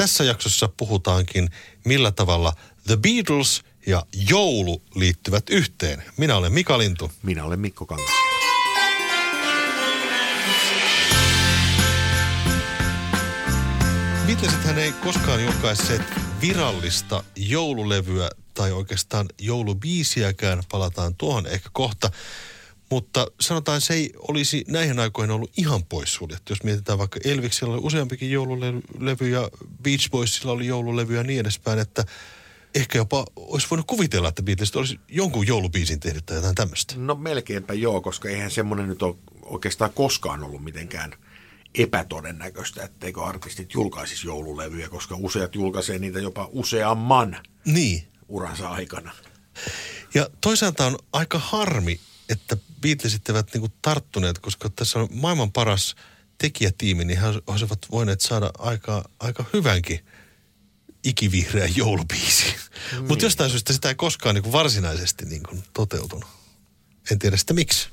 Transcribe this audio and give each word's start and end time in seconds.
Tässä 0.00 0.24
jaksossa 0.24 0.68
puhutaankin, 0.76 1.50
millä 1.84 2.10
tavalla 2.10 2.52
The 2.86 2.96
Beatles 2.96 3.62
ja 3.86 4.06
joulu 4.30 4.82
liittyvät 4.94 5.50
yhteen. 5.50 6.04
Minä 6.16 6.36
olen 6.36 6.52
Mika 6.52 6.78
Lintu. 6.78 7.12
Minä 7.22 7.44
olen 7.44 7.60
Mikko 7.60 7.86
Kangas. 7.86 8.10
Beatlesithän 14.26 14.78
ei 14.78 14.92
koskaan 14.92 15.44
julkaisseet 15.44 16.02
virallista 16.40 17.24
joululevyä 17.36 18.30
tai 18.54 18.72
oikeastaan 18.72 19.28
joulubiisiäkään. 19.38 20.62
Palataan 20.70 21.14
tuohon 21.14 21.46
ehkä 21.46 21.68
kohta. 21.72 22.10
Mutta 22.90 23.26
sanotaan, 23.40 23.80
se 23.80 23.94
ei 23.94 24.12
olisi 24.28 24.64
näihin 24.68 24.98
aikoihin 24.98 25.30
ollut 25.30 25.52
ihan 25.56 25.84
poissuljettu. 25.84 26.52
Jos 26.52 26.62
mietitään 26.62 26.98
vaikka 26.98 27.20
Elviksellä 27.24 27.74
oli 27.74 27.82
useampikin 27.84 28.30
joululevy 28.30 29.28
ja 29.28 29.50
Beach 29.82 30.10
Boysilla 30.10 30.52
oli 30.52 30.66
joululevy 30.66 31.16
ja 31.16 31.22
niin 31.22 31.40
edespäin, 31.40 31.78
että 31.78 32.04
ehkä 32.74 32.98
jopa 32.98 33.24
olisi 33.36 33.66
voinut 33.70 33.86
kuvitella, 33.86 34.28
että 34.28 34.42
Beatles 34.42 34.76
olisi 34.76 35.00
jonkun 35.08 35.46
joulubiisin 35.46 36.00
tehnyt 36.00 36.26
tai 36.26 36.36
jotain 36.36 36.54
tämmöistä. 36.54 36.94
No 36.96 37.14
melkeinpä 37.14 37.74
joo, 37.74 38.00
koska 38.00 38.28
eihän 38.28 38.50
semmoinen 38.50 38.88
nyt 38.88 39.02
ole 39.02 39.16
oikeastaan 39.42 39.92
koskaan 39.92 40.44
ollut 40.44 40.64
mitenkään 40.64 41.14
epätodennäköistä, 41.74 42.84
etteikö 42.84 43.24
artistit 43.24 43.74
julkaisisi 43.74 44.26
joululevyjä, 44.26 44.88
koska 44.88 45.16
useat 45.18 45.54
julkaisee 45.54 45.98
niitä 45.98 46.20
jopa 46.20 46.48
useamman 46.52 47.36
Niin. 47.64 48.08
uransa 48.28 48.68
aikana. 48.68 49.12
Ja 50.14 50.28
toisaalta 50.40 50.86
on 50.86 50.98
aika 51.12 51.38
harmi, 51.38 52.00
että 52.28 52.56
Beatlesit 52.80 53.28
eivät 53.28 53.54
niinku 53.54 53.68
tarttuneet, 53.82 54.38
koska 54.38 54.70
tässä 54.70 54.98
on 54.98 55.08
maailman 55.12 55.52
paras 55.52 55.94
tekijätiimi, 56.38 57.04
niin 57.04 57.20
he 57.20 57.26
olisivat 57.46 57.78
voineet 57.90 58.20
saada 58.20 58.50
aika, 58.58 59.10
aika 59.20 59.44
hyvänkin 59.52 60.04
ikivihreä 61.04 61.68
joulubiisi. 61.76 62.44
Niin. 62.92 63.04
Mutta 63.08 63.24
jostain 63.24 63.50
syystä 63.50 63.72
sitä 63.72 63.88
ei 63.88 63.94
koskaan 63.94 64.34
niinku 64.34 64.52
varsinaisesti 64.52 65.24
niinku 65.24 65.58
toteutunut. 65.72 66.30
En 67.10 67.18
tiedä 67.18 67.36
sitä 67.36 67.54
miksi. 67.54 67.88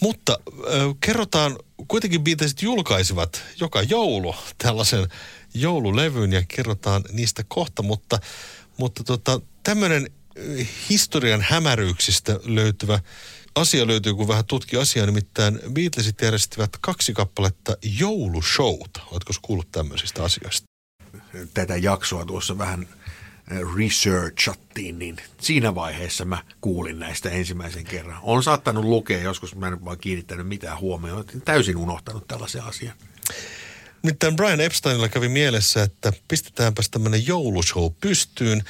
Mutta 0.00 0.38
äh, 0.48 0.96
kerrotaan, 1.00 1.58
kuitenkin 1.88 2.24
Beatlesit 2.24 2.62
julkaisivat 2.62 3.42
joka 3.60 3.82
joulu 3.82 4.34
tällaisen 4.58 5.08
joululevyn 5.54 6.32
ja 6.32 6.42
kerrotaan 6.48 7.04
niistä 7.12 7.44
kohta, 7.48 7.82
mutta, 7.82 8.18
mutta 8.76 9.04
tota, 9.04 9.40
tämmöinen 9.62 10.10
historian 10.90 11.42
hämäryyksistä 11.48 12.40
löytyvä 12.44 12.98
asia 13.54 13.86
löytyy, 13.86 14.14
kun 14.14 14.28
vähän 14.28 14.44
tutki 14.44 14.76
asiaa. 14.76 15.06
Nimittäin 15.06 15.60
Beatlesit 15.72 16.20
järjestivät 16.22 16.70
kaksi 16.80 17.12
kappaletta 17.12 17.76
joulushowta. 17.82 19.00
Oletko 19.10 19.32
kuullut 19.42 19.72
tämmöisistä 19.72 20.24
asioista? 20.24 20.66
Tätä 21.54 21.76
jaksoa 21.76 22.24
tuossa 22.24 22.58
vähän 22.58 22.88
researchattiin, 23.76 24.98
niin 24.98 25.16
siinä 25.40 25.74
vaiheessa 25.74 26.24
mä 26.24 26.44
kuulin 26.60 26.98
näistä 26.98 27.30
ensimmäisen 27.30 27.84
kerran. 27.84 28.18
On 28.22 28.42
saattanut 28.42 28.84
lukea 28.84 29.18
joskus, 29.22 29.56
mä 29.56 29.68
en 29.68 29.84
vaan 29.84 29.98
kiinnittänyt 29.98 30.48
mitään 30.48 30.80
huomioon. 30.80 31.24
Täysin 31.44 31.76
unohtanut 31.76 32.28
tällaisen 32.28 32.64
asian. 32.64 32.94
Nimittäin 34.02 34.36
Brian 34.36 34.60
Epsteinilla 34.60 35.08
kävi 35.08 35.28
mielessä, 35.28 35.82
että 35.82 36.12
pistetäänpäs 36.28 36.90
tämmöinen 36.90 37.26
joulushow 37.26 37.92
pystyyn, 38.00 38.64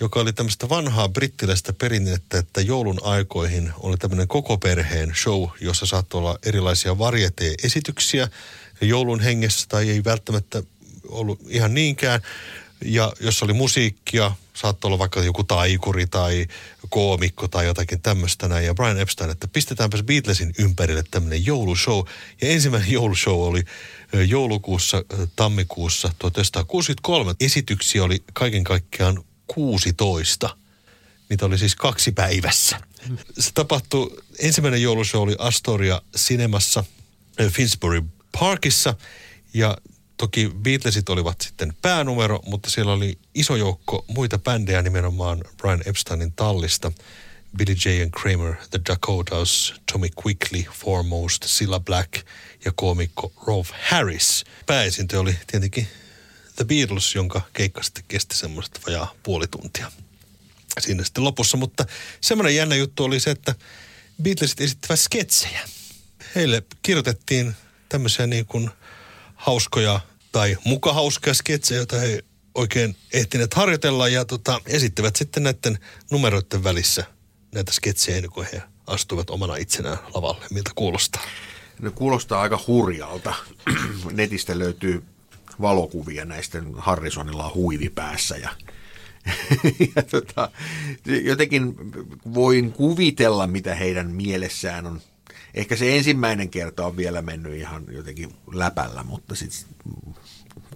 joka 0.00 0.20
oli 0.20 0.32
tämmöistä 0.32 0.68
vanhaa 0.68 1.08
brittiläistä 1.08 1.72
perinnettä, 1.72 2.38
että 2.38 2.60
joulun 2.60 3.00
aikoihin 3.02 3.72
oli 3.78 3.96
tämmöinen 3.96 4.28
koko 4.28 4.58
perheen 4.58 5.12
show, 5.22 5.48
jossa 5.60 5.86
saattoi 5.86 6.18
olla 6.18 6.38
erilaisia 6.46 6.98
varieteesityksiä 6.98 8.28
joulun 8.80 9.20
hengessä 9.20 9.66
tai 9.68 9.90
ei 9.90 10.04
välttämättä 10.04 10.62
ollut 11.08 11.40
ihan 11.48 11.74
niinkään. 11.74 12.20
Ja 12.84 13.12
jos 13.20 13.42
oli 13.42 13.52
musiikkia, 13.52 14.32
saattoi 14.54 14.88
olla 14.88 14.98
vaikka 14.98 15.22
joku 15.22 15.44
taikuri 15.44 16.06
tai 16.06 16.46
koomikko 16.88 17.48
tai 17.48 17.66
jotakin 17.66 18.00
tämmöistä 18.00 18.48
näin. 18.48 18.66
Ja 18.66 18.74
Brian 18.74 18.98
Epstein, 18.98 19.30
että 19.30 19.48
pistetäänpäs 19.48 20.02
Beatlesin 20.02 20.54
ympärille 20.58 21.04
tämmöinen 21.10 21.46
joulushow. 21.46 22.06
Ja 22.40 22.48
ensimmäinen 22.48 22.92
joulushow 22.92 23.40
oli 23.40 23.62
joulukuussa, 24.28 25.04
tammikuussa 25.36 26.10
1963. 26.18 27.34
Esityksiä 27.40 28.04
oli 28.04 28.22
kaiken 28.32 28.64
kaikkiaan 28.64 29.24
16. 29.46 30.56
Niitä 31.28 31.46
oli 31.46 31.58
siis 31.58 31.74
kaksi 31.74 32.12
päivässä. 32.12 32.80
Se 33.38 33.50
tapahtui, 33.54 34.22
ensimmäinen 34.38 34.82
joulushow 34.82 35.22
oli 35.22 35.36
Astoria 35.38 36.02
Cinemassa 36.16 36.84
Finsbury 37.50 38.02
Parkissa 38.40 38.94
ja 39.54 39.78
toki 40.16 40.50
Beatlesit 40.62 41.08
olivat 41.08 41.40
sitten 41.40 41.76
päänumero, 41.82 42.40
mutta 42.46 42.70
siellä 42.70 42.92
oli 42.92 43.18
iso 43.34 43.56
joukko 43.56 44.04
muita 44.08 44.38
bändejä 44.38 44.82
nimenomaan 44.82 45.44
Brian 45.56 45.82
Epsteinin 45.86 46.32
tallista. 46.32 46.92
Billy 47.58 47.76
J. 47.84 48.02
and 48.02 48.10
Kramer, 48.10 48.54
The 48.70 48.80
Dakotas, 48.88 49.74
Tommy 49.92 50.08
Quickly, 50.24 50.64
Foremost, 50.72 51.42
Silla 51.46 51.80
Black 51.80 52.12
ja 52.64 52.72
koomikko 52.74 53.32
Rolf 53.46 53.70
Harris. 53.90 54.44
Pääesinte 54.66 55.18
oli 55.18 55.36
tietenkin 55.46 55.88
The 56.56 56.64
Beatles, 56.64 57.14
jonka 57.14 57.40
keikka 57.52 57.82
sitten 57.82 58.04
kesti 58.08 58.36
semmoista 58.36 58.80
vajaa 58.86 59.14
puoli 59.22 59.46
tuntia 59.46 59.92
siinä 60.80 61.04
sitten 61.04 61.24
lopussa. 61.24 61.56
Mutta 61.56 61.86
semmoinen 62.20 62.56
jännä 62.56 62.74
juttu 62.74 63.04
oli 63.04 63.20
se, 63.20 63.30
että 63.30 63.54
Beatlesit 64.22 64.60
esittävät 64.60 65.00
sketsejä. 65.00 65.60
Heille 66.34 66.62
kirjoitettiin 66.82 67.54
tämmöisiä 67.88 68.26
niin 68.26 68.46
kuin 68.46 68.70
hauskoja 69.34 70.00
tai 70.32 70.56
muka 70.64 70.92
hauskoja 70.92 71.34
sketsejä, 71.34 71.78
joita 71.78 71.96
he 71.96 72.24
oikein 72.54 72.96
ehtineet 73.12 73.54
harjoitella 73.54 74.08
ja 74.08 74.24
tota, 74.24 74.60
esittivät 74.66 75.16
sitten 75.16 75.42
näiden 75.42 75.78
numeroiden 76.10 76.64
välissä 76.64 77.04
näitä 77.54 77.72
sketsejä 77.72 78.16
ennen 78.16 78.30
kuin 78.30 78.48
he 78.52 78.62
astuivat 78.86 79.30
omana 79.30 79.56
itsenään 79.56 79.98
lavalle. 80.14 80.44
Miltä 80.50 80.70
kuulostaa? 80.74 81.22
Ne 81.80 81.90
kuulostaa 81.90 82.40
aika 82.40 82.64
hurjalta. 82.66 83.34
Netistä 84.12 84.58
löytyy 84.58 85.04
valokuvia 85.60 86.24
näistä 86.24 86.62
Harrisonilla 86.76 87.44
on 87.44 87.54
huivi 87.54 87.88
päässä 87.88 88.36
ja, 88.36 88.50
ja 89.96 90.02
tota, 90.02 90.50
jotenkin 91.24 91.74
voin 92.34 92.72
kuvitella, 92.72 93.46
mitä 93.46 93.74
heidän 93.74 94.10
mielessään 94.10 94.86
on. 94.86 95.00
Ehkä 95.54 95.76
se 95.76 95.96
ensimmäinen 95.96 96.48
kerta 96.48 96.86
on 96.86 96.96
vielä 96.96 97.22
mennyt 97.22 97.54
ihan 97.54 97.84
jotenkin 97.90 98.34
läpällä, 98.52 99.02
mutta 99.02 99.34
sitten 99.34 99.66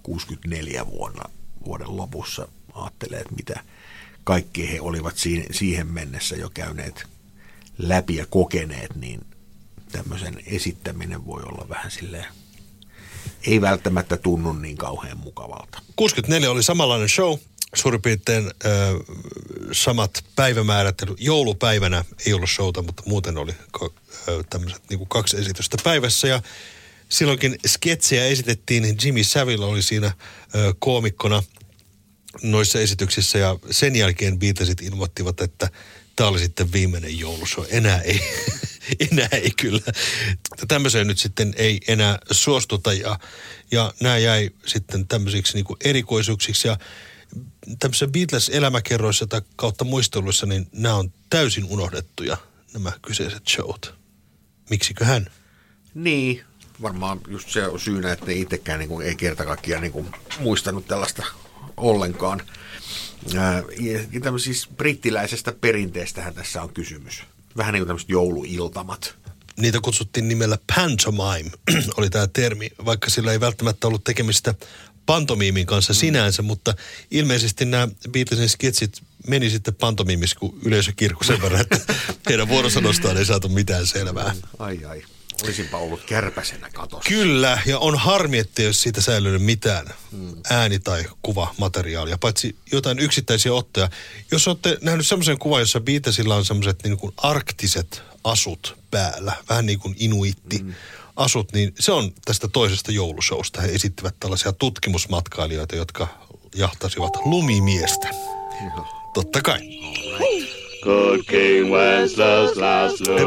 64 0.03 0.87
vuonna 0.87 1.25
vuoden 1.65 1.97
lopussa 1.97 2.49
ajattelee, 2.75 3.21
että 3.21 3.35
mitä 3.35 3.65
kaikki 4.25 4.73
he 4.73 4.81
olivat 4.81 5.15
siihen 5.51 5.87
mennessä 5.87 6.37
jo 6.37 6.51
käyneet 6.51 7.05
läpi 7.79 8.17
ja 8.17 8.27
kokeneet, 8.27 8.97
niin 8.97 9.21
tämmöisen 9.93 10.43
esittäminen 10.47 11.27
voi 11.27 11.43
olla 11.43 11.69
vähän 11.69 11.91
silleen 11.91 12.27
ei 13.47 13.61
välttämättä 13.61 14.17
tunnu 14.17 14.53
niin 14.53 14.77
kauhean 14.77 15.19
mukavalta. 15.19 15.83
64 15.97 16.51
oli 16.51 16.62
samanlainen 16.62 17.09
show, 17.09 17.39
suurin 17.75 18.03
piirtein 18.03 18.47
äh, 18.47 18.72
samat 19.72 20.25
päivämäärät. 20.37 21.03
Joulupäivänä 21.19 22.04
ei 22.27 22.33
ollut 22.33 22.51
showta, 22.51 22.83
mutta 22.83 23.03
muuten 23.07 23.39
oli 23.39 23.53
tämmöiset 24.51 24.83
niin 24.91 25.09
kaksi 25.09 25.37
esitystä 25.37 25.77
päivässä. 25.84 26.28
Ja 26.28 26.42
silloinkin 27.09 27.57
sketsejä 27.66 28.25
esitettiin, 28.25 28.83
niin 28.83 28.97
Jimmy 29.04 29.25
Savile 29.25 29.65
oli 29.65 29.83
siinä 29.83 30.07
äh, 30.07 30.15
koomikkona 30.78 31.42
noissa 32.42 32.81
esityksissä. 32.81 33.39
Ja 33.39 33.57
sen 33.71 33.97
jälkeen 33.97 34.39
Beatlesit 34.39 34.83
ilmoittivat, 34.83 35.41
että 35.41 35.69
tämä 36.16 36.28
oli 36.28 36.39
sitten 36.39 36.72
viimeinen 36.72 37.19
joulushow. 37.19 37.65
Enää 37.69 38.01
ei, 38.01 38.21
enää 39.12 39.28
ei 39.32 39.50
kyllä. 39.50 39.80
Tämmöiseen 40.68 41.06
nyt 41.06 41.18
sitten 41.18 41.54
ei 41.56 41.80
enää 41.88 42.18
suostuta 42.30 42.92
ja, 42.92 43.18
ja 43.71 43.94
nämä 44.00 44.18
jäi 44.18 44.50
sitten 44.66 45.09
tämmöisiksi 45.09 45.54
niin 45.54 45.77
erikoisuuksiksi 45.84 46.68
ja 46.68 46.77
tämmöisissä 47.78 48.09
Beatles-elämäkerroissa 48.09 49.27
tai 49.27 49.42
kautta 49.56 49.84
muisteluissa, 49.84 50.47
niin 50.47 50.66
nämä 50.72 50.94
on 50.94 51.12
täysin 51.30 51.65
unohdettuja, 51.65 52.36
nämä 52.72 52.92
kyseiset 53.03 53.48
showt. 53.48 53.94
Miksikö 54.71 55.04
hän? 55.04 55.30
Niin, 55.94 56.44
varmaan 56.82 57.21
just 57.28 57.50
se 57.50 57.66
on 57.66 57.80
syynä, 57.80 58.12
että 58.12 58.27
ne 58.27 58.32
itsekään 58.34 58.78
niin 58.78 58.88
kuin, 58.88 59.06
ei 59.06 59.16
kerta 59.16 59.44
kaikkiaan 59.44 59.82
niin 59.82 59.92
kuin, 59.92 60.06
muistanut 60.38 60.86
tällaista 60.86 61.27
ollenkaan. 61.77 62.42
Ää, 63.36 63.62
ja 64.12 64.21
tämmöis- 64.21 64.44
siis 64.44 64.68
brittiläisestä 64.77 65.53
perinteestähän 65.53 66.34
tässä 66.34 66.62
on 66.62 66.74
kysymys. 66.74 67.22
Vähän 67.57 67.73
niin 67.75 67.81
kuin 67.81 67.87
tämmöiset 67.87 68.11
jouluiltamat. 68.11 69.15
Niitä 69.57 69.79
kutsuttiin 69.83 70.29
nimellä 70.29 70.59
pantomime, 70.75 71.51
oli 71.97 72.11
tämä 72.11 72.27
termi, 72.27 72.71
vaikka 72.85 73.11
sillä 73.11 73.33
ei 73.33 73.41
välttämättä 73.41 73.87
ollut 73.87 74.05
tekemistä 74.05 74.55
pantomiimin 75.07 75.67
kanssa 75.67 75.95
sinänsä, 75.95 76.43
mutta 76.43 76.75
ilmeisesti 77.11 77.65
nämä 77.65 77.89
Beatlesin 78.11 78.49
sketsit 78.49 79.03
meni 79.27 79.51
sitten 79.51 79.75
pantomiimissa, 79.75 80.39
kun 80.39 80.59
yleisö 80.65 80.93
kirkku 80.97 81.25
sen 81.25 81.43
verran, 81.43 81.61
että 81.61 81.95
heidän 82.29 82.49
vuorosanostaan 82.49 83.17
ei 83.17 83.25
saatu 83.25 83.49
mitään 83.49 83.87
selvää. 83.87 84.35
Ai 84.59 84.85
ai, 84.85 85.03
olisinpa 85.47 85.78
ollut 85.78 86.04
kärpäsenä 86.04 86.71
katossa. 86.71 87.09
Kyllä, 87.09 87.63
ja 87.66 87.78
on 87.78 87.98
harmi, 87.98 88.39
että 88.39 88.63
jos 88.63 88.83
siitä 88.83 89.01
säilynyt 89.01 89.42
mitään 89.42 89.87
ääni- 90.51 90.78
tai 90.78 91.04
kuvamateriaalia, 91.22 92.19
paitsi 92.19 92.57
jotain 92.72 92.98
yksittäisiä 92.98 93.53
ottoja. 93.53 93.91
Jos 94.31 94.48
olette 94.48 94.78
nähnyt 94.81 95.07
semmoisen 95.07 95.39
kuvan, 95.39 95.60
jossa 95.60 95.81
Beatlesilla 95.81 96.37
on 96.37 96.45
semmoiset 96.45 96.83
niin 96.84 96.97
kuin 96.97 97.15
arktiset 97.16 98.03
asut 98.25 98.77
päällä, 98.91 99.33
vähän 99.48 99.66
niin 99.66 99.78
kuin 99.78 99.97
inuitti 99.98 100.65
asut, 101.16 101.53
niin 101.53 101.75
se 101.78 101.92
on 101.92 102.13
tästä 102.25 102.48
toisesta 102.48 102.92
joulushowsta. 102.92 103.60
He 103.60 103.69
esittivät 103.69 104.15
tällaisia 104.21 104.53
tutkimusmatkailijoita, 104.53 105.77
jotka 105.77 106.09
jahtasivat 106.54 107.16
lumimiestä. 107.25 108.09
Totta 109.15 109.42
kai. 109.42 109.60
Good 110.82 111.21
King 111.28 111.71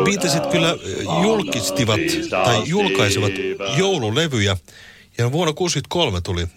Beatlesit 0.05 0.45
kyllä 0.51 0.69
äh, 0.69 1.23
julkistivat 1.23 1.99
tai 2.29 2.61
julkaisivat 2.65 3.31
joululevyjä. 3.77 4.57
Ja 5.17 5.31
vuonna 5.31 5.53
1963 5.53 6.21
tuli 6.21 6.47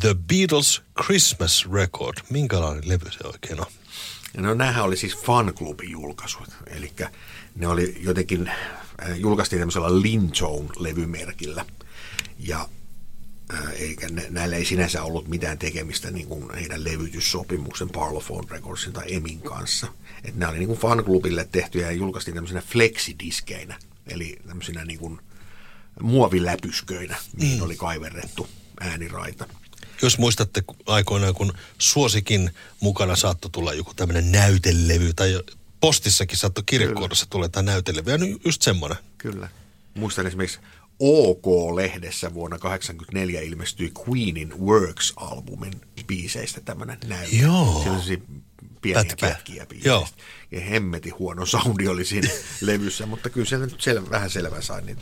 The 0.00 0.14
Beatles 0.28 0.82
Christmas 1.04 1.68
Record. 1.72 2.16
Minkälainen 2.30 2.88
levy 2.88 3.10
se 3.10 3.18
oikein 3.24 3.60
on? 3.60 3.66
Ja 4.34 4.42
no 4.42 4.54
näähän 4.54 4.84
oli 4.84 4.96
siis 4.96 5.16
fanklubin 5.16 5.90
julkaisut, 5.90 6.48
eli 6.66 6.92
ne 7.54 7.68
oli 7.68 7.96
jotenkin, 8.00 8.48
äh, 8.48 9.18
julkaistiin 9.18 9.60
tämmöisellä 9.60 9.88
Lintone-levymerkillä. 9.88 11.64
Ja 12.38 12.68
äh, 13.54 13.72
eikä 13.72 14.08
ne, 14.08 14.26
näillä 14.30 14.56
ei 14.56 14.64
sinänsä 14.64 15.02
ollut 15.02 15.28
mitään 15.28 15.58
tekemistä 15.58 16.10
niin 16.10 16.26
kuin 16.26 16.54
heidän 16.54 16.84
levytyssopimuksen 16.84 17.90
Parlophone 17.90 18.48
Recordsin 18.50 18.92
tai 18.92 19.14
Emin 19.14 19.40
kanssa. 19.40 19.86
Et 20.24 20.36
nämä 20.36 20.50
oli 20.50 20.58
niin 20.58 20.68
kuin 20.68 20.78
fanklubille 20.78 21.48
tehtyjä 21.52 21.86
ja 21.86 21.92
julkaistiin 21.92 22.34
tämmöisenä 22.34 22.62
flexidiskeinä, 22.68 23.78
eli 24.06 24.38
tämmöisenä 24.46 24.84
niin 24.84 24.98
kuin 24.98 25.20
muoviläpysköinä, 26.00 27.16
mihin 27.36 27.62
oli 27.62 27.76
kaiverrettu 27.76 28.48
ääniraita. 28.80 29.48
Jos 30.02 30.18
muistatte 30.18 30.62
aikoinaan, 30.86 31.34
kun 31.34 31.52
suosikin 31.78 32.50
mukana 32.80 33.16
saattoi 33.16 33.50
tulla 33.50 33.74
joku 33.74 33.94
tämmöinen 33.94 34.32
näytelevy, 34.32 35.12
tai 35.14 35.42
postissakin 35.80 36.38
saattoi 36.38 36.64
kirjekuorossa 36.66 37.26
tulla 37.30 37.44
jotain 37.44 37.66
näytelevy, 37.66 38.10
ja 38.10 38.18
just 38.44 38.62
semmoinen. 38.62 38.98
Kyllä. 39.18 39.48
Muistan 39.94 40.26
esimerkiksi 40.26 40.60
OK-lehdessä 41.00 42.34
vuonna 42.34 42.58
1984 42.58 43.40
ilmestyi 43.40 43.92
Queenin 44.08 44.52
Works-albumin 44.52 46.04
biiseistä 46.06 46.60
tämmöinen 46.60 46.98
näyte. 47.06 47.36
Joo. 47.36 47.80
Sellaisia 47.84 48.16
pieniä 48.82 49.04
Pätkiä. 49.04 49.28
pätkiä, 49.28 49.66
biiseistä. 49.66 49.88
Joo. 49.88 50.06
Ja 50.50 50.60
hemmeti 50.60 51.10
huono 51.10 51.46
soundi 51.46 51.88
oli 51.88 52.04
siinä 52.04 52.28
levyssä, 52.60 53.06
mutta 53.06 53.30
kyllä 53.30 53.46
se 53.46 53.58
nyt 53.58 53.80
selvä, 53.80 54.10
vähän 54.10 54.30
selvä 54.30 54.60
sai, 54.60 54.82
niin, 54.82 54.98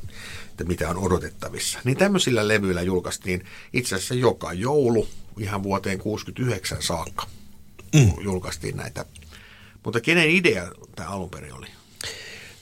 että 0.51 0.65
mitä 0.65 0.91
on 0.91 0.99
odotettavissa. 0.99 1.79
Niin 1.85 1.97
tämmöisillä 1.97 2.49
levyillä 2.49 2.83
julkaistiin 2.83 3.45
itse 3.73 3.95
asiassa 3.95 4.15
joka 4.15 4.53
joulu 4.53 5.09
ihan 5.39 5.63
vuoteen 5.63 5.99
69 5.99 6.83
saakka 6.83 7.27
mm. 7.95 8.13
julkaistiin 8.21 8.77
näitä. 8.77 9.05
Mutta 9.85 10.01
kenen 10.01 10.31
idea 10.31 10.73
tämä 10.97 11.09
alun 11.09 11.31
perin 11.31 11.55
oli? 11.55 11.67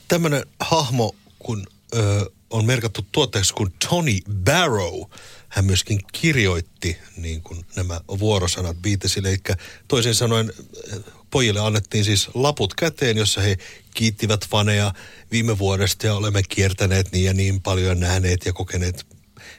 Tämmöinen 0.08 0.46
hahmo, 0.60 1.14
kun 1.38 1.66
ö, 1.94 2.30
on 2.50 2.64
merkattu 2.64 3.06
tuotteeksi 3.12 3.54
kuin 3.54 3.72
Tony 3.88 4.18
Barrow, 4.44 5.02
hän 5.48 5.64
myöskin 5.64 6.00
kirjoitti 6.12 6.96
niin 7.16 7.42
kuin 7.42 7.66
nämä 7.76 8.00
vuorosanat 8.18 8.76
Beatlesille. 8.76 9.28
Eli 9.28 9.56
toisin 9.88 10.14
sanoen 10.14 10.52
ö, 10.92 11.02
pojille 11.30 11.60
annettiin 11.60 12.04
siis 12.04 12.28
laput 12.34 12.74
käteen, 12.74 13.16
jossa 13.16 13.40
he 13.40 13.56
kiittivät 13.94 14.48
faneja 14.48 14.92
viime 15.30 15.58
vuodesta 15.58 16.06
ja 16.06 16.14
olemme 16.14 16.42
kiertäneet 16.42 17.12
niin 17.12 17.24
ja 17.24 17.34
niin 17.34 17.62
paljon 17.62 18.00
nähneet 18.00 18.46
ja 18.46 18.52
kokeneet 18.52 19.06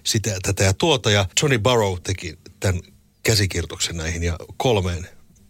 sitä, 0.03 0.37
tätä 0.43 0.63
ja 0.63 0.73
tuota. 0.73 1.11
Ja 1.11 1.25
Johnny 1.41 1.59
Barrow 1.59 1.97
teki 2.03 2.39
tämän 2.59 2.81
käsikirjoituksen 3.23 3.97
näihin 3.97 4.23
ja 4.23 4.37
kolmeen 4.57 5.07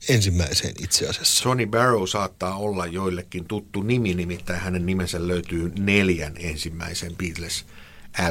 ensimmäiseen 0.09 0.73
itse 0.79 1.07
asiassa. 1.07 1.41
Sonny 1.41 1.65
Barrow 1.65 2.07
saattaa 2.07 2.55
olla 2.55 2.85
joillekin 2.85 3.45
tuttu 3.45 3.81
nimi, 3.81 4.13
nimittäin 4.13 4.59
hänen 4.59 4.85
nimensä 4.85 5.27
löytyy 5.27 5.71
neljän 5.79 6.33
ensimmäisen 6.37 7.15
Beatles 7.15 7.65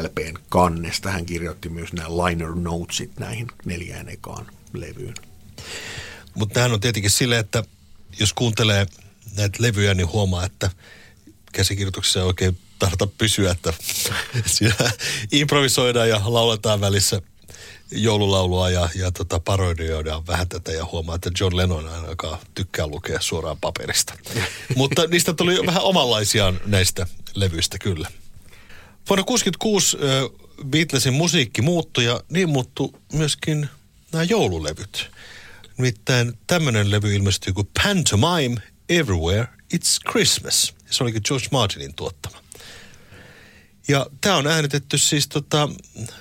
LPn 0.02 0.34
kannesta. 0.48 1.10
Hän 1.10 1.26
kirjoitti 1.26 1.68
myös 1.68 1.92
nämä 1.92 2.08
liner 2.08 2.54
notesit 2.54 3.18
näihin 3.18 3.46
neljään 3.64 4.08
ekaan 4.08 4.46
levyyn. 4.72 5.14
Mutta 6.34 6.54
nämähän 6.54 6.74
on 6.74 6.80
tietenkin 6.80 7.10
silleen, 7.10 7.40
että 7.40 7.64
jos 8.20 8.32
kuuntelee 8.32 8.86
näitä 9.36 9.58
levyjä, 9.60 9.94
niin 9.94 10.12
huomaa, 10.12 10.44
että 10.44 10.70
käsikirjoituksessa 11.52 12.20
ei 12.20 12.26
oikein 12.26 12.58
tahdota 12.78 13.06
pysyä, 13.06 13.50
että 13.50 13.72
siinä 14.46 14.90
improvisoidaan 15.32 16.08
ja 16.08 16.20
lauletaan 16.24 16.80
välissä 16.80 17.22
joululaulua 17.90 18.70
ja, 18.70 18.88
ja 18.94 19.12
tota 19.12 19.40
parodioidaan 19.40 20.26
vähän 20.26 20.48
tätä 20.48 20.72
ja 20.72 20.84
huomaa, 20.92 21.14
että 21.14 21.30
John 21.40 21.56
Lennon 21.56 21.88
ainakaan 21.88 22.38
tykkää 22.54 22.86
lukea 22.86 23.20
suoraan 23.20 23.56
paperista. 23.60 24.14
Mutta 24.76 25.06
niistä 25.06 25.34
tuli 25.34 25.66
vähän 25.66 25.82
omanlaisiaan 25.82 26.60
näistä 26.66 27.06
levyistä 27.34 27.78
kyllä. 27.78 28.08
Vuonna 29.08 29.24
1966 29.24 29.96
Beatlesin 30.66 31.12
musiikki 31.12 31.62
muuttui 31.62 32.04
ja 32.04 32.22
niin 32.30 32.48
muuttui 32.48 32.92
myöskin 33.12 33.68
nämä 34.12 34.24
joululevyt. 34.24 35.10
Nimittäin 35.78 36.38
tämmöinen 36.46 36.90
levy 36.90 37.14
ilmestyi 37.14 37.52
kuin 37.52 37.68
Pantomime 37.82 38.56
Everywhere 38.88 39.46
It's 39.74 40.10
Christmas. 40.10 40.74
Se 40.90 41.04
olikin 41.04 41.22
George 41.24 41.46
Martinin 41.52 41.94
tuottama. 41.94 42.38
Ja 43.88 44.06
tämä 44.20 44.36
on 44.36 44.46
äänitetty 44.46 44.98
siis 44.98 45.28
tota 45.28 45.68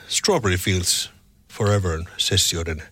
Strawberry 0.08 0.58
Fields 0.58 1.10
Forever 1.58 2.04
sessioiden 2.18 2.84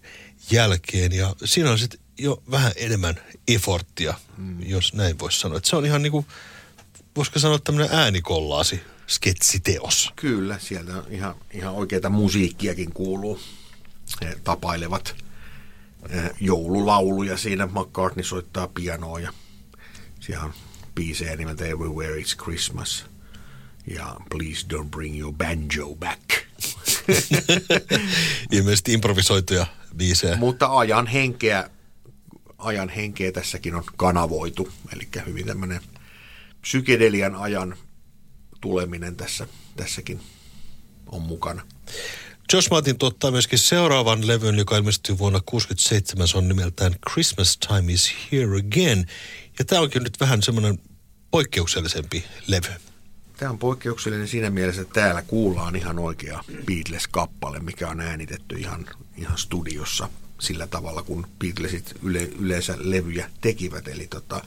jälkeen. 0.52 1.12
Ja 1.12 1.36
siinä 1.46 1.72
on 1.72 1.80
sitten 1.80 2.00
jo 2.18 2.44
vähän 2.52 2.72
enemmän 2.76 3.16
efforttia, 3.48 4.14
mm. 4.38 4.58
jos 4.64 4.94
näin 4.94 5.20
voisi 5.20 5.40
sanoa. 5.40 5.58
Et 5.58 5.66
se 5.66 5.76
on 5.76 5.86
ihan 5.86 6.02
niinku, 6.02 6.26
voisiko 7.16 7.40
sanoa 7.40 7.60
tämmöinen 7.60 7.96
äänikollaasi 7.98 8.82
sketsiteos. 9.08 10.14
Kyllä, 10.16 10.60
sieltä 10.60 10.98
on 10.98 11.04
ihan, 11.10 11.36
ihan 11.52 11.74
oikeita 11.74 12.10
musiikkiakin 12.10 12.94
kuuluu. 12.94 13.40
He 14.22 14.36
tapailevat 14.44 15.16
eh, 16.10 16.32
joululauluja 16.40 17.38
siinä. 17.38 17.66
McCartney 17.66 18.24
soittaa 18.24 18.68
pianoa 18.68 19.20
ja 19.20 19.34
siellä 20.20 20.44
on 20.44 20.54
biisejä 20.96 21.36
nimeltä 21.36 21.66
Everywhere 21.66 22.22
It's 22.22 22.44
Christmas 22.44 23.06
ja 23.88 24.16
Please 24.30 24.68
Don't 24.74 24.90
Bring 24.90 25.20
Your 25.20 25.34
Banjo 25.34 25.96
Back. 25.96 26.45
Ilmeisesti 28.52 28.94
improvisoituja 28.94 29.66
biisejä. 29.98 30.36
Mutta 30.36 30.78
ajan 30.78 31.08
henkeä, 31.08 31.70
ajan 32.58 32.90
henkeä 32.90 33.32
tässäkin 33.32 33.76
on 33.76 33.84
kanavoitu, 33.98 34.70
eli 34.94 35.08
hyvin 35.26 35.46
tämmöinen 35.46 35.82
psykedelian 36.62 37.36
ajan 37.36 37.78
tuleminen 38.62 39.16
tässä, 39.16 39.48
tässäkin 39.76 40.22
on 41.12 41.22
mukana. 41.22 41.62
Josh 42.54 42.72
Martin 42.72 42.98
tuottaa 42.98 43.32
myöskin 43.32 43.60
seuraavan 43.60 44.28
levyn, 44.28 44.58
joka 44.58 44.78
ilmestyy 44.78 45.18
vuonna 45.18 45.40
1967. 45.40 46.28
Se 46.28 46.38
on 46.38 46.48
nimeltään 46.48 46.96
Christmas 47.12 47.58
Time 47.58 47.94
is 47.94 48.14
Here 48.32 48.60
Again. 48.60 49.08
Ja 49.60 49.66
tämä 49.66 49.82
onkin 49.82 50.04
nyt 50.04 50.20
vähän 50.20 50.44
semmoinen 50.44 50.80
poikkeuksellisempi 51.32 52.24
levy. 52.48 52.70
Tämä 53.38 53.52
on 53.52 53.58
poikkeuksellinen 53.60 54.28
siinä 54.28 54.50
mielessä, 54.50 54.82
että 54.82 54.94
täällä 55.02 55.22
kuullaan 55.22 55.76
ihan 55.76 56.00
oikea 56.00 56.44
Beatles-kappale, 56.66 57.60
mikä 57.60 57.88
on 57.90 58.00
äänitetty 58.00 58.56
ihan, 58.56 58.86
ihan 59.18 59.38
studiossa 59.38 60.10
sillä 60.40 60.68
tavalla, 60.68 61.04
kun 61.04 61.28
Beatlesit 61.40 61.94
yle, 62.04 62.24
yleensä 62.40 62.78
levyjä 62.80 63.30
tekivät. 63.42 63.88
Eli 63.88 64.08
tota, 64.08 64.42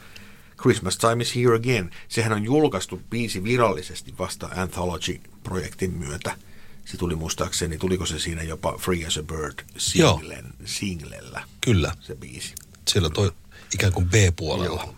Christmas 0.60 0.98
Time 0.98 1.22
is 1.22 1.36
Here 1.36 1.56
Again. 1.56 1.90
Sehän 2.08 2.32
on 2.32 2.44
julkaistu 2.44 3.02
biisi 3.10 3.44
virallisesti 3.44 4.14
vasta 4.18 4.46
Anthology-projektin 4.56 5.90
myötä. 5.90 6.36
Se 6.84 6.96
tuli 6.96 7.14
muistaakseni, 7.14 7.78
tuliko 7.78 8.06
se 8.06 8.18
siinä 8.18 8.42
jopa 8.42 8.78
Free 8.78 9.06
as 9.06 9.16
a 9.16 9.22
Bird 9.22 9.64
singlen, 9.76 10.44
singlellä, 10.64 11.42
Kyllä, 11.60 11.92
se 12.00 12.14
biisi. 12.14 12.54
siellä 12.88 13.10
toi 13.10 13.32
ikään 13.74 13.92
kuin 13.92 14.08
B-puolella. 14.08 14.94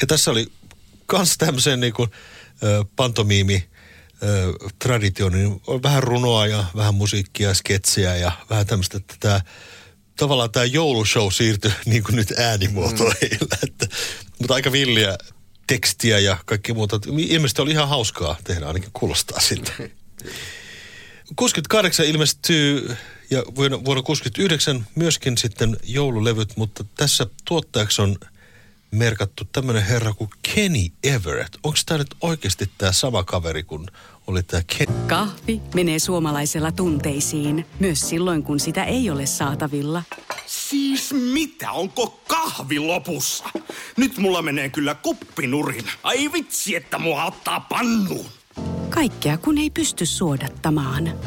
Ja 0.00 0.06
tässä 0.06 0.30
oli 0.30 0.46
kans 1.06 1.38
tämmöisen 1.38 1.80
niin 1.80 1.92
kuin, 1.92 2.10
ö, 2.62 2.84
pantomiimi 2.96 3.68
ö, 4.22 4.52
traditio, 4.78 5.28
niin 5.28 5.60
on 5.66 5.82
vähän 5.82 6.02
runoa 6.02 6.46
ja 6.46 6.64
vähän 6.76 6.94
musiikkia, 6.94 7.54
sketsiä 7.54 8.16
ja 8.16 8.32
vähän 8.50 8.66
tämmöistä, 8.66 8.96
että 8.96 9.14
tämä 9.20 9.40
tavallaan 10.16 10.50
tämä 10.50 10.64
joulushow 10.64 11.28
siirtyi 11.30 11.72
niin 11.86 12.02
kuin 12.02 12.16
nyt 12.16 12.32
äänimuotoihin. 12.38 13.38
Mm. 13.40 13.48
Että, 13.62 13.86
mutta 14.38 14.54
aika 14.54 14.72
villiä 14.72 15.18
tekstiä 15.66 16.18
ja 16.18 16.36
kaikki 16.46 16.72
muuta. 16.72 17.00
Ilmeisesti 17.18 17.62
oli 17.62 17.70
ihan 17.70 17.88
hauskaa 17.88 18.36
tehdä, 18.44 18.66
ainakin 18.66 18.90
kuulostaa 18.92 19.40
siltä. 19.40 19.72
68 21.36 22.06
ilmestyy 22.06 22.96
ja 23.30 23.42
vuonna, 23.54 23.84
vuonna 23.84 24.02
69 24.02 24.86
myöskin 24.94 25.38
sitten 25.38 25.76
joululevyt, 25.82 26.56
mutta 26.56 26.84
tässä 26.96 27.26
tuottajaksi 27.44 28.02
on 28.02 28.16
merkattu 28.96 29.44
tämmöinen 29.52 29.82
herra 29.82 30.12
kuin 30.12 30.30
Kenny 30.54 30.86
Everett. 31.02 31.54
Onko 31.62 31.78
tämä 31.86 31.98
nyt 31.98 32.14
oikeasti 32.20 32.70
tämä 32.78 32.92
sama 32.92 33.24
kaveri 33.24 33.62
kuin 33.62 33.86
oli 34.26 34.42
tämä 34.42 34.62
Kenny? 34.76 35.06
Kahvi 35.06 35.60
menee 35.74 35.98
suomalaisella 35.98 36.72
tunteisiin, 36.72 37.66
myös 37.80 38.08
silloin 38.08 38.42
kun 38.42 38.60
sitä 38.60 38.84
ei 38.84 39.10
ole 39.10 39.26
saatavilla. 39.26 40.02
Siis 40.46 41.12
mitä? 41.32 41.72
Onko 41.72 42.20
kahvi 42.28 42.78
lopussa? 42.78 43.44
Nyt 43.96 44.18
mulla 44.18 44.42
menee 44.42 44.68
kyllä 44.68 44.94
kuppinurin. 44.94 45.84
Ai 46.02 46.32
vitsi, 46.32 46.76
että 46.76 46.98
mua 46.98 47.24
ottaa 47.24 47.60
pannuun. 47.60 48.26
Kaikkea 48.90 49.38
kun 49.38 49.58
ei 49.58 49.70
pysty 49.70 50.06
suodattamaan. 50.06 51.18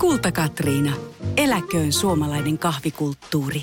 Kulta 0.00 0.32
Katriina. 0.32 0.96
Eläköön 1.36 1.92
suomalainen 1.92 2.58
kahvikulttuuri. 2.58 3.62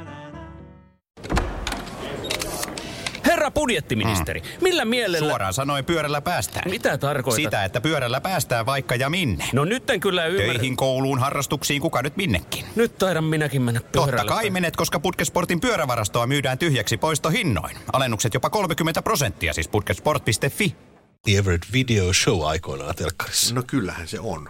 Budjettiministeri, 3.51 4.41
millä 4.61 4.85
mielellä... 4.85 5.29
Suoraan 5.29 5.53
sanoen 5.53 5.85
pyörällä 5.85 6.21
päästään. 6.21 6.69
Mitä 6.69 6.97
tarkoitat? 6.97 7.35
Sitä, 7.35 7.63
että 7.63 7.81
pyörällä 7.81 8.21
päästään 8.21 8.65
vaikka 8.65 8.95
ja 8.95 9.09
minne. 9.09 9.49
No 9.53 9.65
nyt 9.65 9.89
en 9.89 9.99
kyllä 9.99 10.25
ymmärrä. 10.25 10.53
Töihin, 10.53 10.75
kouluun, 10.75 11.19
harrastuksiin, 11.19 11.81
kuka 11.81 12.01
nyt 12.01 12.17
minnekin. 12.17 12.65
Nyt 12.75 12.97
taidan 12.97 13.23
minäkin 13.23 13.61
mennä 13.61 13.81
pyörällä. 13.81 14.17
Totta 14.17 14.33
kai 14.33 14.49
menet, 14.49 14.75
koska 14.75 14.99
Putkesportin 14.99 15.61
pyörävarastoa 15.61 16.27
myydään 16.27 16.57
tyhjäksi 16.57 16.97
poistohinnoin. 16.97 17.77
Alennukset 17.93 18.33
jopa 18.33 18.49
30 18.49 19.01
prosenttia, 19.01 19.53
siis 19.53 19.67
putkesport.fi. 19.67 20.75
The 21.23 21.37
Everett 21.37 21.63
Video 21.73 22.13
Show 22.13 22.45
aikoinaan 22.45 22.95
telkkarissa. 22.95 23.55
No 23.55 23.63
kyllähän 23.67 24.07
se 24.07 24.19
on. 24.19 24.49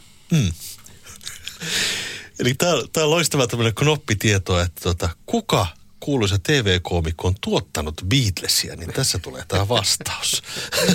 Eli 2.40 2.54
tämä 2.54 3.04
on 3.04 3.10
loistava 3.10 3.48
tämmöinen 3.48 3.76
knoppitieto, 3.76 4.60
että 4.60 4.82
tota, 4.84 5.10
kuka 5.26 5.68
kuuluisa 6.02 6.40
TV-koomikko 6.44 7.28
on 7.28 7.36
tuottanut 7.42 8.02
Beatlesia, 8.08 8.76
niin 8.76 8.94
tässä 8.94 9.20
tulee 9.20 9.44
tämä 9.48 9.68
vastaus. 9.68 10.44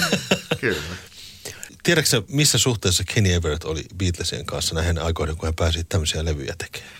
Kyllä. 0.60 0.82
Tiedätkö 1.82 2.10
sä, 2.10 2.22
missä 2.28 2.58
suhteessa 2.58 3.04
Kenny 3.14 3.32
Everett 3.32 3.64
oli 3.64 3.84
Beatlesien 3.96 4.46
kanssa 4.46 4.75
näihin 4.75 4.98
aikoihin, 4.98 5.36
kun 5.36 5.46
hän 5.46 5.54
pääsi 5.54 5.84
tämmöisiä 5.84 6.25
levyjä 6.25 6.54
tekemään? 6.58 6.92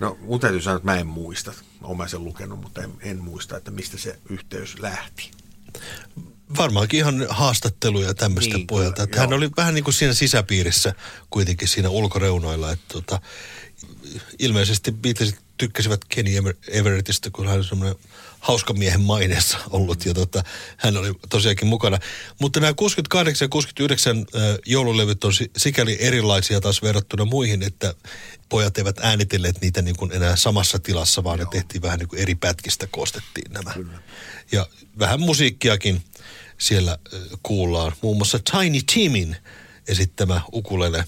No 0.00 0.18
mun 0.20 0.40
täytyy 0.40 0.60
sanoa, 0.60 0.76
että 0.76 0.86
mä 0.86 0.96
en 0.96 1.06
muista. 1.06 1.52
Olen 1.82 1.96
mä 1.96 2.08
sen 2.08 2.24
lukenut, 2.24 2.60
mutta 2.60 2.82
en, 2.82 2.92
en 3.00 3.18
muista, 3.18 3.56
että 3.56 3.70
mistä 3.70 3.98
se 3.98 4.18
yhteys 4.28 4.78
lähti. 4.78 5.30
Varmaankin 6.56 6.98
ihan 6.98 7.26
haastatteluja 7.28 8.06
ja 8.06 8.14
tämmöistä 8.14 8.56
Niin, 8.56 8.66
kyllä, 8.66 8.88
Että 8.88 9.20
hän 9.20 9.32
oli 9.32 9.50
vähän 9.56 9.74
niin 9.74 9.84
kuin 9.84 9.94
siinä 9.94 10.14
sisäpiirissä 10.14 10.94
kuitenkin 11.30 11.68
siinä 11.68 11.88
ulkoreunoilla. 11.88 12.72
Että 12.72 12.84
tota, 12.92 13.20
ilmeisesti 14.38 14.92
Beatlesit 14.92 15.43
tykkäsivät 15.58 16.00
Kenny 16.08 16.38
Ever- 16.40 16.56
Everettistä, 16.68 17.30
kun 17.30 17.46
hän 17.46 17.56
oli 17.56 17.64
semmoinen 17.64 17.96
hauska 18.40 18.72
miehen 18.74 19.00
maineessa 19.00 19.58
ollut 19.70 20.06
ja 20.06 20.14
tota, 20.14 20.44
hän 20.76 20.96
oli 20.96 21.12
tosiaankin 21.28 21.68
mukana. 21.68 21.98
Mutta 22.40 22.60
nämä 22.60 22.74
68 22.74 23.46
ja 23.46 23.48
69 23.48 24.18
äh, 24.18 24.42
joululevyt 24.66 25.24
on 25.24 25.32
si- 25.34 25.50
sikäli 25.56 25.96
erilaisia 26.00 26.60
taas 26.60 26.82
verrattuna 26.82 27.24
muihin, 27.24 27.62
että 27.62 27.94
pojat 28.48 28.78
eivät 28.78 28.98
äänitelleet 29.02 29.60
niitä 29.60 29.82
niin 29.82 29.96
kuin 29.96 30.12
enää 30.12 30.36
samassa 30.36 30.78
tilassa, 30.78 31.24
vaan 31.24 31.38
ne 31.38 31.46
tehtiin 31.50 31.82
vähän 31.82 31.98
niin 31.98 32.08
kuin 32.08 32.20
eri 32.22 32.34
pätkistä 32.34 32.86
koostettiin 32.86 33.52
nämä. 33.52 33.74
Ja 34.52 34.66
vähän 34.98 35.20
musiikkiakin 35.20 36.04
siellä 36.58 36.98
kuullaan. 37.42 37.92
Muun 38.02 38.16
muassa 38.16 38.38
Tiny 38.38 38.80
Timin 38.94 39.36
esittämä 39.88 40.40
ukulele 40.52 41.04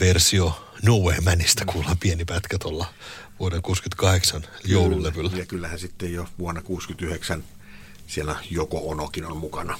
versio 0.00 0.66
Nowhere 0.82 1.20
Manista 1.20 1.64
kuullaan 1.64 1.98
pieni 1.98 2.24
pätkä 2.24 2.58
tuolla 2.58 2.94
vuoden 3.40 3.62
68 3.62 4.42
joululevyllä. 4.64 5.30
Ja 5.36 5.46
kyllähän 5.46 5.78
sitten 5.78 6.12
jo 6.12 6.28
vuonna 6.38 6.62
69 6.62 7.44
siellä 8.06 8.36
Joko 8.50 8.90
Onokin 8.90 9.24
on 9.24 9.36
mukana. 9.36 9.78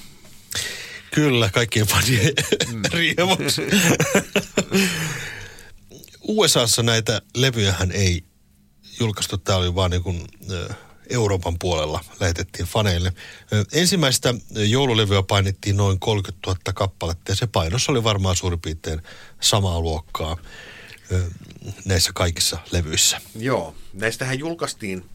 Kyllä, 1.13 1.49
kaikkien 1.49 1.87
fanien 1.87 2.33
mm. 2.71 2.81
riemuksi. 2.93 3.61
USAssa 6.21 6.83
näitä 6.83 7.21
levyjähän 7.35 7.91
ei 7.91 8.23
julkaistu, 8.99 9.37
tämä 9.37 9.57
oli 9.57 9.75
vaan 9.75 9.91
niin 9.91 10.03
kuin, 10.03 10.27
Euroopan 11.09 11.59
puolella 11.59 12.03
lähetettiin 12.19 12.67
faneille. 12.67 13.13
Ensimmäistä 13.73 14.33
joululevyä 14.51 15.23
painettiin 15.23 15.77
noin 15.77 15.99
30 15.99 16.47
000 16.47 16.59
kappaletta 16.73 17.31
ja 17.31 17.35
se 17.35 17.47
painos 17.47 17.89
oli 17.89 18.03
varmaan 18.03 18.35
suurin 18.35 18.61
piirtein 18.61 19.01
samaa 19.41 19.79
luokkaa 19.79 20.37
näissä 21.85 22.11
kaikissa 22.13 22.57
levyissä. 22.71 23.21
Joo, 23.35 23.75
näistähän 23.93 24.39
julkaistiin 24.39 25.05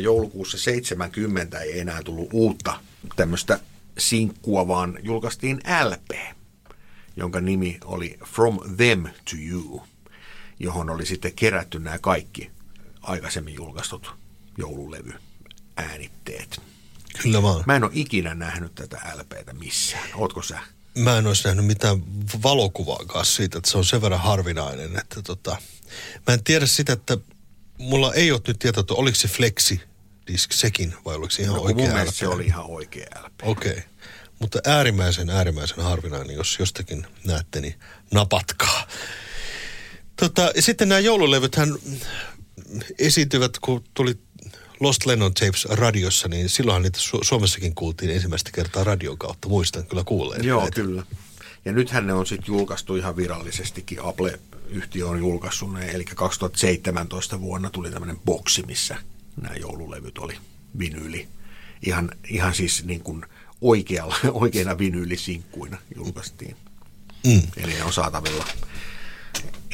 joulukuussa 0.00 0.58
70, 0.58 1.60
ei 1.60 1.80
enää 1.80 2.02
tullut 2.02 2.28
uutta 2.32 2.80
tämmöistä 3.16 3.60
sinkkua, 3.98 4.68
vaan 4.68 4.98
julkaistiin 5.02 5.60
LP, 5.84 6.10
jonka 7.16 7.40
nimi 7.40 7.78
oli 7.84 8.18
From 8.24 8.58
Them 8.76 9.02
to 9.02 9.36
You, 9.48 9.82
johon 10.60 10.90
oli 10.90 11.06
sitten 11.06 11.32
kerätty 11.34 11.78
nämä 11.78 11.98
kaikki 11.98 12.50
aikaisemmin 13.02 13.54
julkaistut 13.54 14.14
joululevy 14.58 15.12
äänitteet. 15.76 16.60
Kyllä 17.22 17.42
vaan. 17.42 17.64
Mä 17.66 17.76
en 17.76 17.84
ole 17.84 17.92
ikinä 17.94 18.34
nähnyt 18.34 18.74
tätä 18.74 19.00
LPtä 19.14 19.52
missään. 19.52 20.08
Ootko 20.14 20.42
sä? 20.42 20.60
Mä 20.94 21.18
en 21.18 21.26
olisi 21.26 21.44
nähnyt 21.44 21.66
mitään 21.66 22.02
valokuvaakaan 22.42 23.26
siitä, 23.26 23.58
että 23.58 23.70
se 23.70 23.78
on 23.78 23.84
sen 23.84 24.02
verran 24.02 24.20
harvinainen, 24.20 24.98
että 24.98 25.22
tota, 25.22 25.56
mä 26.26 26.34
en 26.34 26.44
tiedä 26.44 26.66
sitä, 26.66 26.92
että 26.92 27.18
mulla 27.78 28.14
ei 28.14 28.32
ole 28.32 28.40
nyt 28.46 28.58
tietoa, 28.58 28.80
että 28.80 28.94
oliko 28.94 29.16
se 29.16 29.28
flexi 29.28 29.80
disk 30.26 30.52
sekin 30.52 30.94
vai 31.04 31.14
oliko 31.16 31.30
se 31.30 31.42
ihan 31.42 31.54
No, 31.54 31.60
mun 31.60 31.70
oikea 31.70 31.92
mielestä 31.94 32.10
LP? 32.10 32.18
se 32.18 32.28
oli 32.28 32.46
ihan 32.46 32.66
oikea 32.66 33.06
LP. 33.24 33.32
Okei. 33.42 33.70
Okay. 33.70 33.82
Mutta 34.38 34.58
äärimmäisen, 34.64 35.30
äärimmäisen 35.30 35.84
harvinainen, 35.84 36.36
jos 36.36 36.56
jostakin 36.58 37.06
näette, 37.24 37.60
niin 37.60 37.74
napatkaa. 38.14 38.86
Tota, 40.16 40.52
ja 40.56 40.62
sitten 40.62 40.88
nämä 40.88 40.98
joululevythän 40.98 41.76
esiintyvät, 42.98 43.58
kun 43.58 43.84
tuli 43.94 44.18
Lost 44.80 45.06
Lennon 45.06 45.34
Tapes 45.34 45.64
radiossa, 45.64 46.28
niin 46.28 46.48
silloinhan 46.48 46.82
niitä 46.82 46.98
Su- 46.98 47.24
Suomessakin 47.24 47.74
kuultiin 47.74 48.10
ensimmäistä 48.10 48.50
kertaa 48.54 48.84
radion 48.84 49.18
kautta. 49.18 49.48
Muistan 49.48 49.86
kyllä 49.86 50.04
kuulleen. 50.04 50.44
Joo, 50.44 50.60
näitä. 50.60 50.74
kyllä. 50.74 51.02
Ja 51.64 51.72
nythän 51.72 52.06
ne 52.06 52.12
on 52.12 52.26
sitten 52.26 52.52
julkaistu 52.52 52.96
ihan 52.96 53.16
virallisestikin. 53.16 54.02
Apple-yhtiö 54.02 55.06
on 55.06 55.18
julkaissut 55.18 55.72
ne, 55.72 55.86
eli 55.86 56.04
2017 56.04 57.40
vuonna 57.40 57.70
tuli 57.70 57.90
tämmöinen 57.90 58.18
boksi, 58.24 58.62
missä 58.66 58.96
nämä 59.42 59.56
joululevyt 59.56 60.18
oli 60.18 60.34
vinyyli. 60.78 61.28
Ihan, 61.86 62.10
ihan 62.28 62.54
siis 62.54 62.84
niin 62.84 63.00
kuin 63.00 63.24
oikealla, 63.60 64.16
oikeina 64.32 64.78
vinyylisinkkuina 64.78 65.78
julkaistiin. 65.96 66.56
Mm. 67.26 67.42
Eli 67.56 67.72
ne 67.74 67.84
on 67.84 67.92
saatavilla. 67.92 68.44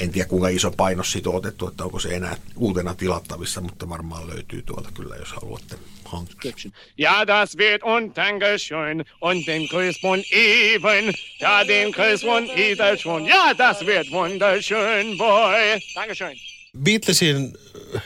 En 0.00 0.10
tiedä 0.10 0.28
kuinka 0.28 0.48
iso 0.48 0.70
painos 0.70 1.12
siitä 1.12 1.30
on 1.30 1.36
otettu, 1.36 1.68
että 1.68 1.84
onko 1.84 2.00
se 2.00 2.08
enää 2.08 2.36
uutena 2.56 2.94
tilattavissa, 2.94 3.60
mutta 3.60 3.88
varmaan 3.88 4.26
löytyy 4.26 4.62
tuolta 4.62 4.90
kyllä, 4.94 5.16
jos 5.16 5.32
haluatte 5.32 5.76
hankkia. 6.04 6.52
Ja, 6.98 7.26
das 7.26 7.56
wird 7.56 7.82
und 7.82 8.16
Dankeschön 8.16 9.04
und 9.20 9.46
den 9.46 9.68
Gruß 9.68 10.02
von 10.02 10.22
Even. 10.30 11.12
Ja, 11.40 11.66
den 11.68 11.92
Gruß 11.92 12.24
von 12.24 12.44
Ida 12.56 12.96
schon. 12.96 13.26
Ja, 13.26 13.58
das 13.58 13.86
wird 13.86 14.10
wunderschön, 14.10 15.18
boy. 15.18 15.80
Dankeschön. 15.94 16.36
Beatlesin 16.78 17.52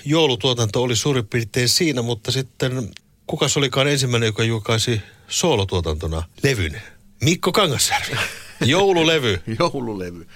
joulutuotanto 0.05 0.83
oli 0.83 0.97
suurin 0.97 1.27
piirtein 1.27 1.69
siinä, 1.69 2.03
mutta 2.03 2.33
sitten 2.33 2.91
kukas 3.27 3.57
olikaan 3.57 3.89
ensimmäinen, 3.89 4.27
joka 4.27 4.45
julkaisi 4.45 5.01
soolotuotantona 5.29 6.23
levyn? 6.43 6.83
Mikko 7.21 7.53
Kangasjärvi. 7.53 8.17
Joululevy. 8.67 9.41
Joululevy. 9.59 10.27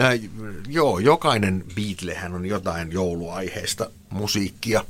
Äh, 0.00 0.20
joo, 0.68 0.98
jokainen 0.98 1.64
Beatlehän 1.74 2.34
on 2.34 2.46
jotain 2.46 2.92
jouluaiheista 2.92 3.90
musiikkia 4.10 4.84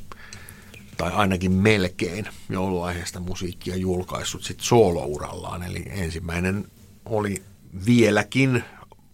tai 0.96 1.12
ainakin 1.12 1.52
melkein 1.52 2.28
jouluaiheesta 2.48 3.20
musiikkia 3.20 3.76
julkaissut 3.76 4.44
sit 4.44 4.60
soolourallaan. 4.60 5.62
Eli 5.62 5.84
ensimmäinen 5.86 6.68
oli 7.04 7.42
vieläkin 7.86 8.64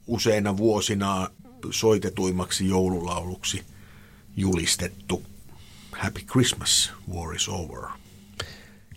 useina 0.07 0.57
vuosina 0.57 1.31
soitetuimmaksi 1.71 2.69
joululauluksi 2.69 3.63
julistettu 4.37 5.23
Happy 5.93 6.21
Christmas, 6.21 6.91
War 7.15 7.35
is 7.35 7.49
Over. 7.49 7.85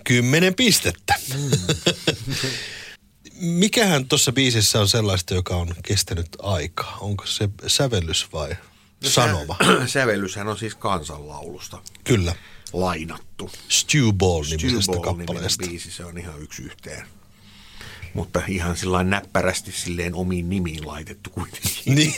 Kymmenen 0.03 0.55
pistettä. 0.55 1.15
Mikähän 3.39 4.07
tuossa 4.07 4.31
biisissä 4.31 4.79
on 4.79 4.87
sellaista, 4.89 5.33
joka 5.33 5.55
on 5.55 5.67
kestänyt 5.83 6.27
aikaa? 6.41 6.97
Onko 7.01 7.25
se 7.25 7.49
sävellys 7.67 8.27
vai 8.33 8.55
sanoma? 9.03 9.55
Sä- 9.65 9.87
Sävellyshän 9.99 10.47
on 10.47 10.57
siis 10.57 10.75
kansanlaulusta 10.75 11.81
Kyllä. 12.03 12.35
lainattu. 12.73 13.51
Stew 13.69 14.11
Ball 14.17 14.43
nimisestä 14.43 14.81
Stew 14.81 14.95
Ball 14.95 15.03
kappaleesta. 15.17 15.67
biisi, 15.67 15.91
se 15.91 16.05
on 16.05 16.17
ihan 16.17 16.41
yksi 16.41 16.61
yhteen. 16.63 17.07
Mutta 18.13 18.41
ihan 18.47 18.77
sillä 18.77 19.03
näppärästi 19.03 19.71
silleen 19.71 20.15
omiin 20.15 20.49
nimiin 20.49 20.87
laitettu 20.87 21.29
kuitenkin. 21.29 21.73
Niin. 21.95 22.13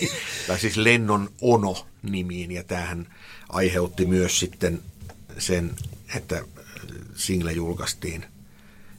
tai 0.48 0.60
siis 0.60 0.77
Lennon 0.77 1.29
Ono 1.41 1.88
nimiin 2.03 2.51
ja 2.51 2.63
tämähän 2.63 3.13
aiheutti 3.50 4.05
myös 4.05 4.39
sitten 4.39 4.81
sen, 5.38 5.75
että 6.15 6.41
single 7.15 7.51
julkaistiin 7.51 8.25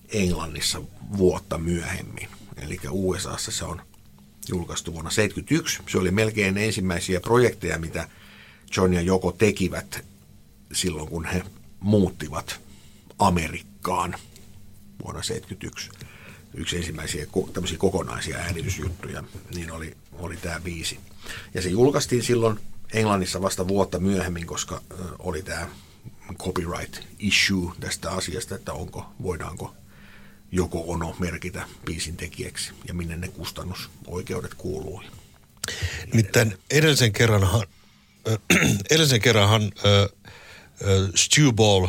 Englannissa 0.08 0.82
vuotta 1.16 1.58
myöhemmin. 1.58 2.28
Eli 2.56 2.78
USAssa 2.90 3.50
se 3.50 3.64
on 3.64 3.82
julkaistu 4.48 4.92
vuonna 4.92 5.10
1971. 5.10 5.82
Se 5.92 5.98
oli 5.98 6.10
melkein 6.10 6.58
ensimmäisiä 6.58 7.20
projekteja, 7.20 7.78
mitä 7.78 8.08
John 8.76 8.94
ja 8.94 9.00
Joko 9.00 9.32
tekivät 9.32 10.04
silloin, 10.72 11.08
kun 11.08 11.24
he 11.24 11.42
muuttivat 11.80 12.60
Amerikkaan 13.18 14.10
vuonna 15.04 15.22
1971. 15.22 15.90
Yksi 16.54 16.76
ensimmäisiä 16.76 17.26
tämmöisiä 17.52 17.78
kokonaisia 17.78 18.36
äänitysjuttuja, 18.36 19.24
niin 19.54 19.70
oli, 19.70 19.96
oli 20.12 20.36
tämä 20.36 20.60
biisi. 20.60 20.98
Ja 21.54 21.62
se 21.62 21.68
julkaistiin 21.68 22.22
silloin 22.22 22.60
Englannissa 22.92 23.42
vasta 23.42 23.68
vuotta 23.68 23.98
myöhemmin, 23.98 24.46
koska 24.46 24.82
oli 25.18 25.42
tämä 25.42 25.68
copyright 26.34 26.98
issue 27.18 27.72
tästä 27.80 28.10
asiasta, 28.10 28.54
että 28.54 28.72
onko, 28.72 29.06
voidaanko 29.22 29.74
joko 30.52 30.84
ono 30.86 31.16
merkitä 31.18 31.66
biisin 31.84 32.16
tekijäksi 32.16 32.72
ja 32.88 32.94
minne 32.94 33.16
ne 33.16 33.28
kustannusoikeudet 33.28 34.54
kuuluu. 34.54 35.02
Nimittäin 36.06 36.58
edellisen 36.70 37.12
kerranhan, 37.12 37.66
äh, 38.28 38.38
edellisen 38.90 39.20
kerranhan 39.20 39.62
äh, 39.62 40.02
äh, 40.02 40.08
Stew 41.14 41.52
Ball 41.52 41.86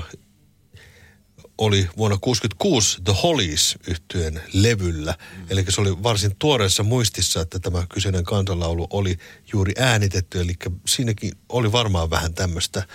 oli 1.58 1.90
vuonna 1.98 2.18
1966 2.18 3.02
The 3.04 3.14
Hollies 3.24 3.78
yhtyeen 3.88 4.42
levyllä. 4.54 5.16
Mm. 5.38 5.46
Eli 5.50 5.66
se 5.70 5.82
oli 5.82 6.04
varsin 6.04 6.36
tuoreessa 6.40 6.84
muistissa, 6.84 7.42
että 7.42 7.60
tämä 7.60 7.86
kyseinen 7.94 8.24
kansanlaulu 8.24 8.88
oli 8.90 9.18
juuri 9.54 9.74
äänitetty. 9.78 10.42
Eli 10.42 10.54
siinäkin 10.88 11.32
oli 11.50 11.72
varmaan 11.72 12.10
vähän 12.10 12.34
tämmöistä, 12.34 12.88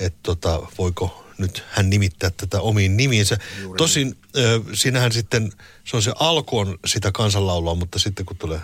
että 0.00 0.18
tota, 0.22 0.66
voiko 0.78 1.26
nyt 1.38 1.64
hän 1.70 1.90
nimittää 1.90 2.30
tätä 2.30 2.60
omiin 2.60 2.96
nimiinsä. 2.96 3.38
Juuri 3.60 3.78
Tosin 3.78 4.16
äh, 4.38 4.42
siinähän 4.74 5.12
sitten, 5.12 5.52
se 5.84 5.96
on 5.96 6.02
se 6.02 6.12
alku 6.20 6.58
on 6.58 6.78
sitä 6.86 7.12
kansanlaulua, 7.12 7.74
mutta 7.74 7.98
sitten 7.98 8.26
kun 8.26 8.36
tulee 8.36 8.60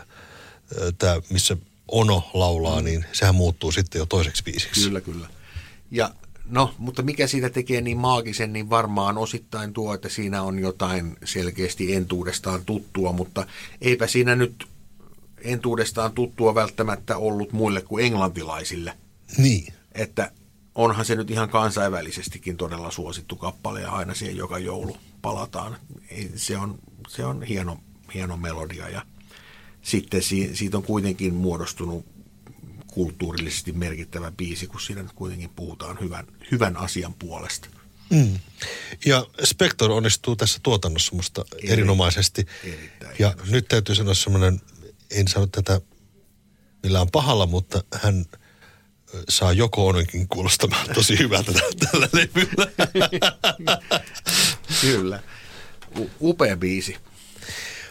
tämä, 0.98 1.20
missä 1.30 1.56
Ono 1.88 2.30
laulaa, 2.34 2.80
niin 2.80 3.04
sehän 3.12 3.34
muuttuu 3.34 3.72
sitten 3.72 3.98
jo 3.98 4.06
toiseksi 4.06 4.44
biisiksi. 4.44 4.84
Kyllä, 4.84 5.00
kyllä. 5.00 5.28
Ja 5.90 6.10
no, 6.44 6.74
mutta 6.78 7.02
mikä 7.02 7.26
siitä 7.26 7.50
tekee 7.50 7.80
niin 7.80 7.98
maagisen, 7.98 8.52
niin 8.52 8.70
varmaan 8.70 9.18
osittain 9.18 9.72
tuo, 9.72 9.94
että 9.94 10.08
siinä 10.08 10.42
on 10.42 10.58
jotain 10.58 11.16
selkeästi 11.24 11.94
entuudestaan 11.94 12.64
tuttua, 12.64 13.12
mutta 13.12 13.46
eipä 13.80 14.06
siinä 14.06 14.36
nyt 14.36 14.66
entuudestaan 15.38 16.12
tuttua 16.12 16.54
välttämättä 16.54 17.16
ollut 17.16 17.52
muille 17.52 17.82
kuin 17.82 18.04
englantilaisille. 18.04 18.92
Niin. 19.38 19.72
Että 19.92 20.32
onhan 20.76 21.04
se 21.04 21.14
nyt 21.14 21.30
ihan 21.30 21.48
kansainvälisestikin 21.48 22.56
todella 22.56 22.90
suosittu 22.90 23.36
kappale 23.36 23.80
ja 23.80 23.90
aina 23.90 24.14
siihen 24.14 24.36
joka 24.36 24.58
joulu 24.58 24.96
palataan. 25.22 25.78
Se 26.36 26.58
on, 26.58 26.78
se 27.08 27.24
on 27.24 27.42
hieno, 27.42 27.78
hieno 28.14 28.36
melodia 28.36 28.88
ja 28.88 29.06
sitten 29.82 30.22
si, 30.22 30.50
siitä 30.56 30.76
on 30.76 30.82
kuitenkin 30.82 31.34
muodostunut 31.34 32.06
kulttuurillisesti 32.86 33.72
merkittävä 33.72 34.30
biisi, 34.30 34.66
kun 34.66 34.80
siinä 34.80 35.02
nyt 35.02 35.12
kuitenkin 35.12 35.50
puhutaan 35.56 35.98
hyvän, 36.00 36.26
hyvän 36.52 36.76
asian 36.76 37.14
puolesta. 37.14 37.68
Mm. 38.10 38.38
Ja 39.06 39.26
Spector 39.44 39.90
onnistuu 39.90 40.36
tässä 40.36 40.60
tuotannossa 40.62 41.16
musta 41.16 41.44
Eri- 41.58 41.72
erinomaisesti. 41.72 42.46
erittäin 42.64 43.16
ja 43.18 43.34
nyt 43.50 43.68
täytyy 43.68 43.94
sanoa 43.94 44.14
semmoinen, 44.14 44.60
en 45.10 45.28
sano 45.28 45.46
tätä 45.46 45.80
millään 46.82 47.10
pahalla, 47.12 47.46
mutta 47.46 47.84
hän 47.94 48.24
saa 49.28 49.52
joko 49.52 49.86
ononkin 49.86 50.28
kuulostamaan 50.28 50.86
tosi 50.94 51.18
hyvältä 51.18 51.52
tä- 51.52 51.86
tällä 51.90 52.08
levyllä. 52.12 52.66
Kyllä. 54.80 55.22
U- 55.98 56.10
upea 56.20 56.56
biisi. 56.56 56.96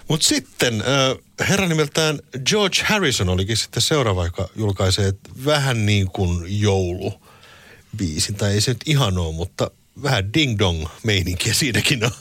Mutta 0.07 0.27
sitten 0.27 0.81
äh, 0.81 1.47
herra 1.49 1.67
nimeltään 1.67 2.19
George 2.45 2.83
Harrison 2.83 3.29
olikin 3.29 3.57
sitten 3.57 3.81
seuraava, 3.81 4.25
joka 4.25 4.49
julkaisee 4.55 5.13
vähän 5.45 5.85
niin 5.85 6.11
kuin 6.11 6.61
joulubiisin. 6.61 8.35
Tai 8.37 8.51
ei 8.53 8.61
se 8.61 8.71
nyt 8.71 8.81
ihan 8.85 9.17
ole, 9.17 9.33
mutta 9.35 9.71
vähän 10.03 10.23
ding-dong 10.33 10.87
meininkiä 11.03 11.53
siinäkin 11.53 12.05
on. 12.05 12.11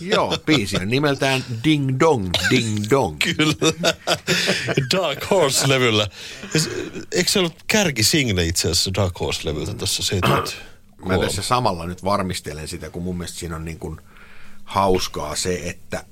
Joo, 0.00 0.38
biisi 0.46 0.76
on 0.76 0.88
nimeltään 0.88 1.44
Ding 1.64 2.00
Dong, 2.00 2.30
Ding 2.50 2.84
Dong. 2.90 3.16
Kyllä. 3.36 3.54
Dark 4.96 5.30
Horse-levyllä. 5.30 6.08
Se- 6.56 6.70
Eikö 7.12 7.30
se 7.30 7.38
ollut 7.38 7.62
kärkisingle 7.66 8.44
itse 8.46 8.68
asiassa 8.70 8.90
Dark 8.94 9.14
Horse-levyltä 9.20 9.74
tuossa 9.74 10.02
70 10.02 10.52
Mä 11.06 11.18
tässä 11.18 11.42
samalla 11.42 11.86
nyt 11.86 12.04
varmistelen 12.04 12.68
sitä, 12.68 12.90
kun 12.90 13.02
mun 13.02 13.18
mielestä 13.18 13.38
siinä 13.38 13.56
on 13.56 13.64
niin 13.64 13.78
kuin 13.78 14.00
hauskaa 14.64 15.36
se, 15.36 15.54
että 15.64 16.04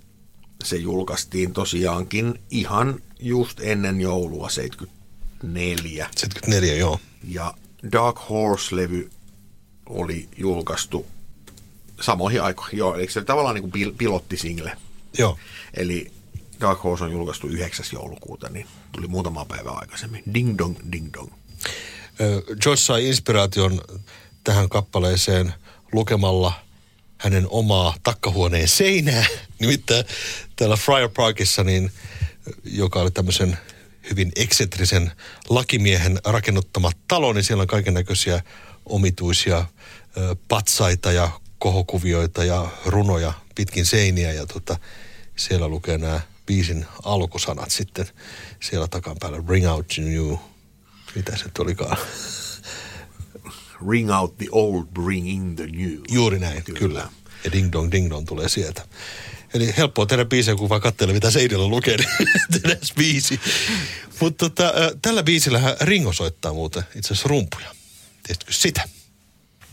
se 0.65 0.77
julkaistiin 0.77 1.53
tosiaankin 1.53 2.35
ihan 2.51 3.03
just 3.21 3.61
ennen 3.63 4.01
joulua 4.01 4.49
74. 4.51 6.09
74, 6.17 6.75
joo. 6.77 7.01
Ja 7.29 7.55
Dark 7.93 8.17
Horse-levy 8.29 9.11
oli 9.91 10.29
julkaistu 10.37 11.07
samoihin 12.01 12.43
aikoihin. 12.43 12.79
Joo, 12.79 12.95
eli 12.95 13.11
se 13.11 13.19
oli 13.19 13.27
tavallaan 13.27 13.55
niin 13.55 13.71
kuin 13.71 13.89
pil- 13.89 13.95
pilottisingle. 13.99 14.77
Joo. 15.19 15.39
Eli 15.75 16.13
Dark 16.61 16.85
Horse 16.85 17.05
on 17.05 17.13
julkaistu 17.13 17.47
9. 17.47 17.87
joulukuuta, 17.93 18.49
niin 18.49 18.67
tuli 18.93 19.07
muutama 19.07 19.45
päivä 19.45 19.71
aikaisemmin. 19.71 20.23
Ding 20.35 20.59
dong, 20.59 20.77
ding 20.93 21.09
dong. 21.13 21.33
George 22.63 22.81
sai 22.81 23.09
inspiraation 23.09 23.81
tähän 24.45 24.69
kappaleeseen 24.69 25.55
lukemalla 25.93 26.53
hänen 27.19 27.47
omaa 27.51 27.95
takkahuoneen 28.03 28.69
seinää. 28.69 29.25
Nimittäin 29.61 30.05
täällä 30.57 30.77
Friar 30.77 31.09
Parkissa, 31.17 31.65
niin, 31.65 31.93
joka 32.65 33.01
oli 33.01 33.11
tämmöisen 33.11 33.59
hyvin 34.11 34.33
eksentrisen 34.37 35.13
lakimiehen 35.49 36.19
rakennuttama 36.25 36.91
talo, 37.09 37.33
niin 37.33 37.45
siellä 37.45 37.63
on 37.63 37.67
kaiken 37.67 37.95
näköisiä 37.95 38.43
omituisia 38.87 39.67
patsaita 40.49 41.13
ja 41.13 41.31
kohokuvioita 41.59 42.45
ja 42.45 42.69
runoja 42.87 43.33
pitkin 43.55 43.87
seiniä. 43.87 44.33
Ja 44.33 44.47
tota, 44.47 44.79
siellä 45.37 45.69
lukee 45.69 45.99
nämä 45.99 46.21
biisin 46.47 46.87
alkusanat 47.03 47.71
sitten 47.71 48.07
siellä 48.61 48.89
takan 48.89 49.17
päällä. 49.21 49.43
Bring 49.43 49.71
out 49.71 49.89
the 49.89 50.03
new. 50.03 50.35
Mitä 51.15 51.37
se 51.37 51.45
nyt 51.45 51.59
olikaan? 51.59 51.97
Ring 53.91 54.17
out 54.17 54.39
the 54.39 54.47
old, 54.53 54.85
bring 54.85 55.29
in 55.29 55.57
the 55.57 55.67
new. 55.67 55.99
Juuri 56.11 56.39
näin, 56.39 56.63
kyllä. 56.63 56.79
kyllä. 56.79 57.09
Ja 57.45 57.53
ding 57.53 57.73
dong, 57.73 57.93
ding 57.93 58.11
dong 58.11 58.27
tulee 58.27 58.49
sieltä. 58.49 58.87
Eli 59.55 59.75
helppoa 59.77 60.07
tehdä 60.07 60.25
biisejä, 60.25 60.57
kun 60.57 60.69
vaan 60.69 60.81
katselee, 60.81 61.15
mitä 61.15 61.31
seinällä 61.31 61.69
lukee, 61.69 61.97
niin 62.65 62.79
biisi. 62.97 63.41
Mutta 64.21 64.51
tota, 64.51 64.73
tällä 65.03 65.23
biisillähän 65.23 65.77
Ringo 65.81 66.13
soittaa 66.13 66.53
muuten 66.53 66.83
itse 66.95 67.15
asiassa 67.15 67.29
rumpuja. 67.29 67.75
Tiesitkö 68.23 68.53
sitä? 68.53 68.89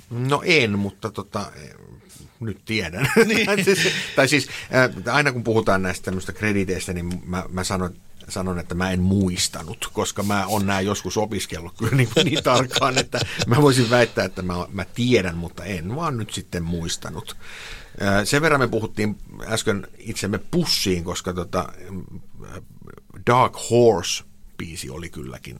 No 0.09 0.41
en, 0.45 0.79
mutta 0.79 1.11
tota, 1.11 1.51
eh, 1.55 1.73
nyt 2.39 2.61
tiedän. 2.65 3.11
Niin. 3.25 3.47
tai 4.15 4.27
siis 4.27 4.47
äh, 5.07 5.13
aina 5.15 5.31
kun 5.31 5.43
puhutaan 5.43 5.81
näistä 5.81 6.05
tämmöistä 6.05 6.33
krediteistä, 6.33 6.93
niin 6.93 7.21
mä, 7.25 7.43
mä 7.49 7.63
sanon, 7.63 7.93
sanon, 8.29 8.59
että 8.59 8.75
mä 8.75 8.91
en 8.91 9.01
muistanut, 9.01 9.89
koska 9.93 10.23
mä 10.23 10.45
oon 10.45 10.65
nämä 10.65 10.81
joskus 10.81 11.17
opiskellut 11.17 11.77
kyllä 11.77 11.95
niin, 11.95 12.09
niin 12.23 12.43
tarkkaan, 12.43 12.97
että 13.03 13.19
mä 13.47 13.61
voisin 13.61 13.89
väittää, 13.89 14.25
että 14.25 14.41
mä, 14.41 14.53
mä 14.71 14.85
tiedän, 14.85 15.37
mutta 15.37 15.63
en 15.63 15.95
vaan 15.95 16.17
nyt 16.17 16.33
sitten 16.33 16.63
muistanut. 16.63 17.37
Äh, 18.01 18.25
Sen 18.25 18.41
verran 18.41 18.61
me 18.61 18.67
puhuttiin 18.67 19.17
äsken 19.47 19.87
itsemme 19.97 20.37
pussiin, 20.37 21.03
koska 21.03 21.33
tota, 21.33 21.69
Dark 23.27 23.53
Horse-biisi 23.53 24.91
oli 24.91 25.09
kylläkin 25.09 25.59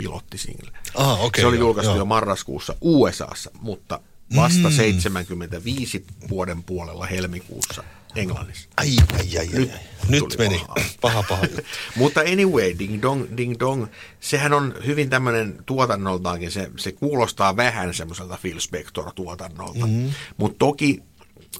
pilottisingle. 0.00 0.70
Ah, 0.94 1.24
okei, 1.24 1.42
Se 1.42 1.46
oli 1.46 1.58
julkaistu 1.58 1.90
joo. 1.90 1.98
jo 1.98 2.04
marraskuussa 2.04 2.74
USAssa, 2.80 3.50
mutta 3.60 4.00
vasta 4.36 4.68
Mm. 4.68 4.74
75 4.74 6.04
vuoden 6.30 6.62
puolella 6.62 7.06
helmikuussa 7.06 7.82
Englannissa. 8.16 8.68
Ai, 8.76 8.96
ai, 9.18 9.38
ai, 9.38 9.48
ai. 9.56 9.70
ai. 9.72 9.80
Nyt 10.08 10.18
tuli 10.20 10.36
meni. 10.38 10.58
paha. 10.58 10.74
Paha, 11.00 11.22
paha 11.22 11.42
juttu. 11.44 11.62
Mutta 11.96 12.20
anyway, 12.20 12.74
Ding 12.78 13.02
Dong, 13.02 13.24
Ding 13.36 13.54
Dong, 13.60 13.86
sehän 14.20 14.52
on 14.52 14.74
hyvin 14.86 15.10
tämmöinen 15.10 15.58
tuotannoltaankin, 15.66 16.50
se, 16.50 16.70
se 16.76 16.92
kuulostaa 16.92 17.56
vähän 17.56 17.94
semmoiselta 17.94 18.38
Phil 18.42 18.58
Spector-tuotannolta. 18.58 19.86
Mm. 19.86 20.10
Mutta 20.36 20.58
toki 20.58 21.02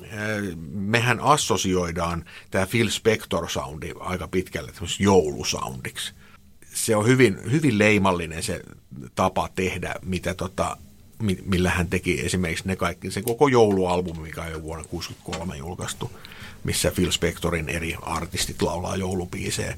äh, 0.04 0.10
mehän 0.70 1.20
assosioidaan 1.20 2.24
tämä 2.50 2.66
Phil 2.66 2.88
Spector-soundi 2.88 3.92
aika 4.00 4.28
pitkälle 4.28 4.72
joulusoundiksi. 4.98 6.14
Se 6.84 6.96
on 6.96 7.06
hyvin, 7.06 7.38
hyvin 7.50 7.78
leimallinen 7.78 8.42
se 8.42 8.60
tapa 9.14 9.48
tehdä, 9.54 9.94
mitä 10.02 10.34
tota, 10.34 10.76
mi- 11.22 11.42
millä 11.44 11.70
hän 11.70 11.88
teki 11.88 12.20
esimerkiksi 12.20 12.68
ne 12.68 12.76
kaikki, 12.76 13.10
se 13.10 13.22
koko 13.22 13.48
joulualbumi, 13.48 14.22
mikä 14.22 14.42
on 14.42 14.50
jo 14.50 14.62
vuonna 14.62 14.84
1963 14.84 15.56
julkaistu, 15.56 16.10
missä 16.64 16.90
Phil 16.90 17.10
Spectorin 17.10 17.68
eri 17.68 17.96
artistit 18.02 18.62
laulaa 18.62 18.96
joulupiisejä. 18.96 19.76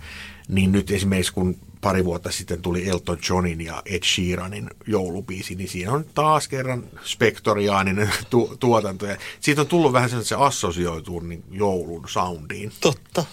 Niin 0.49 0.73
nyt 0.73 0.91
esimerkiksi 0.91 1.33
kun 1.33 1.57
pari 1.81 2.05
vuotta 2.05 2.31
sitten 2.31 2.63
tuli 2.63 2.89
Elton 2.89 3.19
Johnin 3.29 3.61
ja 3.61 3.83
Ed 3.85 4.03
Sheeranin 4.05 4.71
joulubiisi, 4.87 5.55
niin 5.55 5.69
siinä 5.69 5.93
on 5.93 6.05
taas 6.15 6.49
kerran 6.49 6.85
spektoriaaninen 7.05 8.11
tu- 8.31 8.57
tuotanto. 8.61 9.07
Ja 9.07 9.17
siitä 9.41 9.61
on 9.61 9.67
tullut 9.67 9.93
vähän 9.93 10.09
sellainen, 10.09 10.23
että 10.25 10.29
se 10.29 10.45
assosioituu 10.45 11.21
niin 11.21 11.45
joulun 11.51 12.05
soundiin. 12.09 12.73
Totta. 12.81 13.25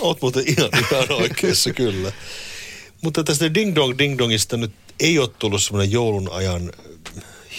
Oot 0.00 0.22
muuten 0.22 0.44
ihan, 0.46 0.70
ihan 0.90 1.12
oikeassa, 1.22 1.72
kyllä. 1.72 2.12
Mutta 3.04 3.24
tästä 3.24 3.54
Ding 3.54 3.74
Dong 3.74 3.98
Ding 3.98 4.18
Dongista 4.18 4.56
nyt 4.56 4.72
ei 5.00 5.18
ole 5.18 5.28
tullut 5.38 5.62
semmoinen 5.62 5.92
joulun 5.92 6.32
ajan 6.32 6.72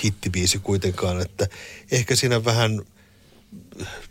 hittibiisi 0.03 0.60
kuitenkaan, 0.60 1.21
että 1.21 1.47
ehkä 1.91 2.15
siinä 2.15 2.45
vähän 2.45 2.81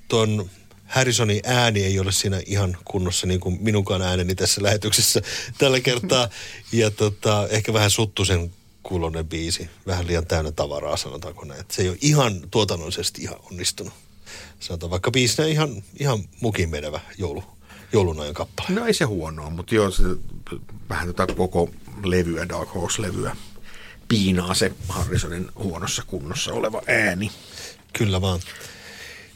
ton 0.09 0.51
Harrisonin 0.85 1.41
ääni 1.45 1.85
ei 1.85 1.99
ole 1.99 2.13
siinä 2.13 2.43
ihan 2.47 2.77
kunnossa 2.85 3.27
niin 3.27 3.41
kuin 3.41 3.59
minunkaan 3.61 4.03
ääneni 4.03 4.35
tässä 4.35 4.63
lähetyksessä 4.63 5.23
tällä 5.59 5.81
kertaa. 5.81 6.29
Ja 6.73 6.91
tota, 6.91 7.49
ehkä 7.49 7.73
vähän 7.73 7.91
suttusen 7.91 8.53
kuulonen 8.83 9.29
biisi. 9.29 9.69
Vähän 9.87 10.07
liian 10.07 10.27
täynnä 10.27 10.53
tavaraa, 10.53 10.97
sanotaanko 10.97 11.45
näin. 11.45 11.61
Että 11.61 11.75
se 11.75 11.83
ei 11.83 11.89
ole 11.89 11.99
ihan 12.01 12.49
tuotannollisesti 12.51 13.23
ihan 13.23 13.37
onnistunut. 13.51 13.93
Sanotaan 14.61 14.91
vaikka 14.91 15.11
biisinä 15.11 15.49
ihan, 15.49 15.83
ihan 15.99 16.25
mukin 16.41 16.71
menevä 16.71 17.01
joulu, 17.19 17.45
joulun 17.93 18.21
ajan 18.21 18.35
kappale. 18.35 18.69
No 18.71 18.87
ei 18.87 18.95
se 18.95 19.05
huonoa, 19.05 19.51
mutta 19.51 19.75
joo, 19.75 19.91
se, 19.91 20.03
vähän 20.89 21.15
tätä 21.15 21.35
koko 21.35 21.71
levyä, 22.05 22.49
Dark 22.49 22.75
Horse-levyä, 22.75 23.37
piinaa 24.09 24.55
se 24.55 24.73
Harrisonin 24.89 25.49
huonossa 25.59 26.03
kunnossa 26.07 26.53
oleva 26.53 26.83
ääni. 26.87 27.31
Kyllä 27.93 28.21
vaan. 28.21 28.41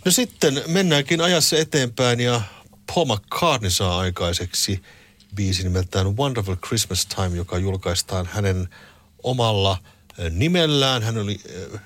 No 0.04 0.10
sitten 0.10 0.62
mennäänkin 0.66 1.20
ajassa 1.20 1.56
eteenpäin 1.56 2.20
ja 2.20 2.40
Paul 2.94 3.06
McCartney 3.06 3.70
saa 3.70 3.98
aikaiseksi 3.98 4.82
biisi 5.34 5.62
nimeltään 5.62 6.16
Wonderful 6.16 6.56
Christmas 6.66 7.06
Time, 7.06 7.36
joka 7.36 7.58
julkaistaan 7.58 8.26
hänen 8.26 8.68
omalla 9.22 9.78
nimellään. 10.30 11.02
Hän 11.02 11.18
oli 11.18 11.40
eh, 11.48 11.80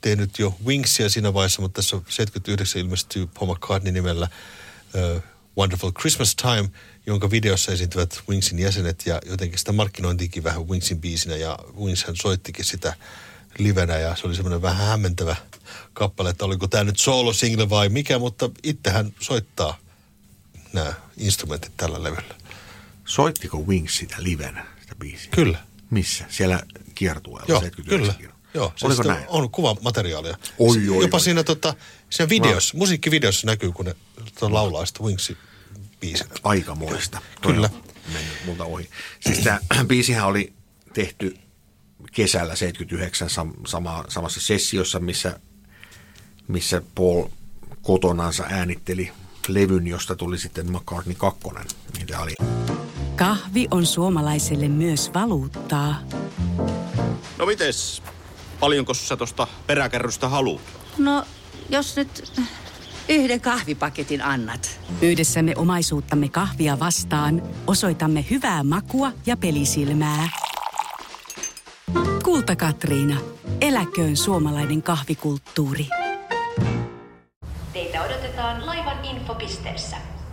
tehnyt 0.00 0.38
jo 0.38 0.54
Wingsia 0.66 1.08
siinä 1.08 1.34
vaiheessa, 1.34 1.62
mutta 1.62 1.76
tässä 1.78 1.96
79 2.08 2.82
ilmestyy 2.82 3.26
Paul 3.26 3.54
McCartney 3.54 3.92
nimellä 3.92 4.28
Wonderful 5.58 5.92
Christmas 5.92 6.36
Time, 6.36 6.68
jonka 7.06 7.30
videossa 7.30 7.72
esiintyvät 7.72 8.22
Wingsin 8.28 8.58
jäsenet 8.58 9.02
ja 9.06 9.20
jotenkin 9.26 9.58
sitä 9.58 9.72
markkinointiinkin 9.72 10.44
vähän 10.44 10.68
Wingsin 10.68 11.00
biisinä 11.00 11.36
ja 11.36 11.58
Wings 11.80 12.04
hän 12.04 12.16
soittikin 12.16 12.64
sitä 12.64 12.94
livenä 13.58 13.96
ja 13.96 14.16
se 14.16 14.26
oli 14.26 14.34
semmoinen 14.34 14.62
vähän 14.62 14.86
hämmentävä 14.86 15.36
kappale, 15.92 16.30
että 16.30 16.44
oliko 16.44 16.68
tämä 16.68 16.84
nyt 16.84 16.98
solo 16.98 17.32
single 17.32 17.70
vai 17.70 17.88
mikä, 17.88 18.18
mutta 18.18 18.50
itse 18.62 18.90
hän 18.90 19.14
soittaa 19.20 19.78
nämä 20.72 20.92
instrumentit 21.16 21.72
tällä 21.76 22.02
levyllä. 22.02 22.34
Soittiko 23.04 23.58
Wings 23.58 23.96
sitä 23.96 24.16
livenä, 24.18 24.66
sitä 24.80 24.94
biisiä? 24.94 25.30
Kyllä. 25.30 25.58
Missä? 25.90 26.24
Siellä 26.28 26.62
kiertueella? 26.94 27.46
Joo, 27.48 27.60
79 27.60 28.16
kyllä. 28.16 28.34
Joo, 28.54 28.72
se 28.76 28.86
Oliko 28.86 29.02
sitten 29.02 29.16
näin? 29.16 29.28
on 29.28 29.50
kuvamateriaalia. 29.50 30.38
Oi, 30.58 30.88
oi, 30.88 31.02
Jopa 31.02 31.16
oi. 31.16 31.20
siinä, 31.20 31.44
tota, 31.44 31.74
siinä 32.10 32.28
videossa, 32.28 32.76
musiikkivideossa 32.76 33.46
näkyy, 33.46 33.72
kun 33.72 33.84
ne 33.84 33.96
to, 34.40 34.52
laulaa 34.52 34.86
sitä 34.86 35.04
Wingsin 35.04 35.36
biisinä. 36.00 36.30
Aikamoista. 36.42 37.20
Kyllä. 37.42 37.70
Mennyt 38.12 38.46
multa 38.46 38.64
ohi. 38.64 38.88
Siis 39.20 39.38
tämä 39.38 39.58
biisihän 39.88 40.26
oli 40.26 40.52
tehty 40.94 41.36
kesällä 42.12 42.56
79 42.56 43.28
sam- 43.28 43.66
sama, 43.66 44.04
samassa 44.08 44.40
sessiossa, 44.40 45.00
missä, 45.00 45.40
missä 46.48 46.82
Paul 46.94 47.28
kotonansa 47.82 48.44
äänitteli 48.50 49.12
levyn, 49.48 49.86
josta 49.86 50.16
tuli 50.16 50.38
sitten 50.38 50.72
McCartney 50.72 51.14
2. 51.14 51.40
Niin 51.96 52.18
oli 52.18 52.34
Kahvi 53.16 53.68
on 53.70 53.86
suomalaiselle 53.86 54.68
myös 54.68 55.10
valuuttaa. 55.14 56.02
No 57.38 57.46
mites? 57.46 58.02
Paljonko 58.60 58.94
sä 58.94 59.16
tosta 59.16 59.46
peräkärrystä 59.66 60.28
haluat? 60.28 60.62
No, 60.98 61.24
jos 61.68 61.96
nyt 61.96 62.32
yhden 63.08 63.40
kahvipaketin 63.40 64.22
annat. 64.22 64.80
Yhdessämme 65.02 65.52
omaisuuttamme 65.56 66.28
kahvia 66.28 66.78
vastaan 66.78 67.42
osoitamme 67.66 68.24
hyvää 68.30 68.62
makua 68.62 69.12
ja 69.26 69.36
pelisilmää. 69.36 70.28
Kulta 72.24 72.56
Katriina. 72.56 73.20
Eläköön 73.60 74.16
suomalainen 74.16 74.82
kahvikulttuuri. 74.82 75.86
Teitä 77.72 78.02
odotetaan 78.02 78.66
laivan 78.66 79.04
infopisteessä. 79.04 79.96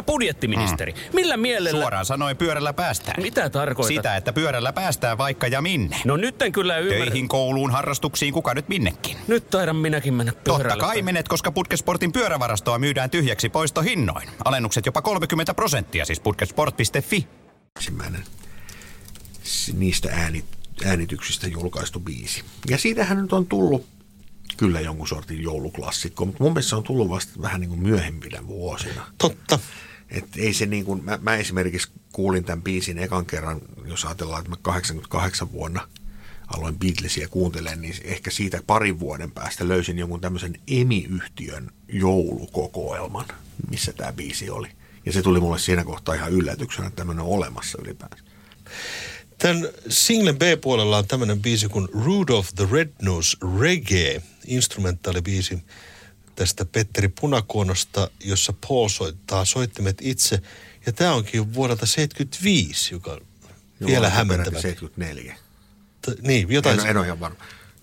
Herra 0.00 0.12
budjettiministeri, 0.12 0.94
millä 1.12 1.36
mielellä... 1.36 1.80
Suoraan 1.80 2.06
sanoen 2.06 2.36
pyörällä 2.36 2.72
päästään. 2.72 3.22
Mitä 3.22 3.50
tarkoitat? 3.50 3.96
Sitä, 3.96 4.16
että 4.16 4.32
pyörällä 4.32 4.72
päästään 4.72 5.18
vaikka 5.18 5.46
ja 5.46 5.62
minne. 5.62 6.00
No 6.04 6.16
nyt 6.16 6.42
en 6.42 6.52
kyllä 6.52 6.78
ymmärrä. 6.78 7.04
Töihin, 7.04 7.28
kouluun, 7.28 7.70
harrastuksiin, 7.70 8.32
kuka 8.34 8.54
nyt 8.54 8.68
minnekin. 8.68 9.16
Nyt 9.28 9.50
taidan 9.50 9.76
minäkin 9.76 10.14
mennä 10.14 10.32
Totta 10.32 10.54
pyörällä. 10.54 10.80
kai 10.80 11.02
menet, 11.02 11.28
koska 11.28 11.52
Putkesportin 11.52 12.12
pyörävarastoa 12.12 12.78
myydään 12.78 13.10
tyhjäksi 13.10 13.48
poistohinnoin. 13.48 14.28
Alennukset 14.44 14.86
jopa 14.86 15.02
30 15.02 15.54
prosenttia, 15.54 16.04
siis 16.04 16.20
putkesport.fi. 16.20 17.28
ensimmäinen 17.76 18.24
niistä 19.72 20.08
ääni, 20.12 20.44
äänityksistä 20.84 21.46
julkaistu 21.46 22.00
biisi. 22.00 22.44
Ja 22.70 22.78
siitähän 22.78 23.22
nyt 23.22 23.32
on 23.32 23.46
tullut 23.46 23.86
kyllä 24.56 24.80
jonkun 24.80 25.08
sortin 25.08 25.42
jouluklassikko, 25.42 26.24
mutta 26.24 26.42
mun 26.44 26.52
mielestä 26.52 26.70
se 26.70 26.76
on 26.76 26.82
tullut 26.82 27.08
vasta 27.08 27.32
vähän 27.42 27.60
niin 27.60 27.68
kuin 27.68 27.82
myöhempinä 27.82 28.46
vuosina. 28.46 29.06
Totta. 29.18 29.58
Et 30.10 30.24
ei 30.36 30.54
se 30.54 30.66
niin 30.66 30.84
kuin, 30.84 31.04
mä, 31.04 31.18
mä 31.22 31.36
esimerkiksi 31.36 31.88
kuulin 32.12 32.44
tämän 32.44 32.62
biisin 32.62 32.98
ekan 32.98 33.26
kerran, 33.26 33.60
jos 33.84 34.04
ajatellaan, 34.04 34.40
että 34.40 34.50
mä 34.50 34.56
88 34.62 35.52
vuonna 35.52 35.88
aloin 36.46 36.78
Beatlesia 36.78 37.28
kuuntelemaan, 37.28 37.80
niin 37.80 37.94
ehkä 38.04 38.30
siitä 38.30 38.62
parin 38.66 39.00
vuoden 39.00 39.30
päästä 39.30 39.68
löysin 39.68 39.98
jonkun 39.98 40.20
tämmöisen 40.20 40.60
EMI-yhtiön 40.68 41.70
joulukokoelman, 41.88 43.26
missä 43.70 43.92
tämä 43.92 44.12
biisi 44.12 44.50
oli. 44.50 44.68
Ja 45.06 45.12
se 45.12 45.22
tuli 45.22 45.40
mulle 45.40 45.58
siinä 45.58 45.84
kohtaa 45.84 46.14
ihan 46.14 46.32
yllätyksenä, 46.32 46.86
että 46.86 46.96
tämmöinen 46.96 47.24
on 47.24 47.30
olemassa 47.30 47.78
ylipäänsä. 47.82 48.24
Tämän 49.38 49.68
singlen 49.88 50.38
B-puolella 50.38 50.98
on 50.98 51.06
tämmöinen 51.06 51.42
biisi 51.42 51.68
kuin 51.68 51.88
Rudolph 52.04 52.48
the 52.54 52.68
Red-Nose 52.72 53.60
Reggae, 53.60 54.22
instrumentaalibiisi 54.46 55.64
tästä 56.40 56.64
Petteri 56.64 57.08
Punakuonosta, 57.08 58.10
jossa 58.24 58.54
Paul 58.68 58.88
soittaa 58.88 59.44
soittimet 59.44 59.98
itse. 60.00 60.42
Ja 60.86 60.92
tämä 60.92 61.14
onkin 61.14 61.54
vuodelta 61.54 61.86
75, 61.86 62.94
joka 62.94 63.12
on 63.12 63.20
vielä 63.86 64.06
Joo, 64.06 64.16
hämmentävä. 64.16 64.60
74. 64.60 65.36
T- 66.02 66.22
Niin, 66.22 66.46
jotain. 66.50 66.80
En, 66.80 66.86
en 66.86 66.96
ole 66.96 67.06
ihan 67.06 67.20
varma. 67.20 67.38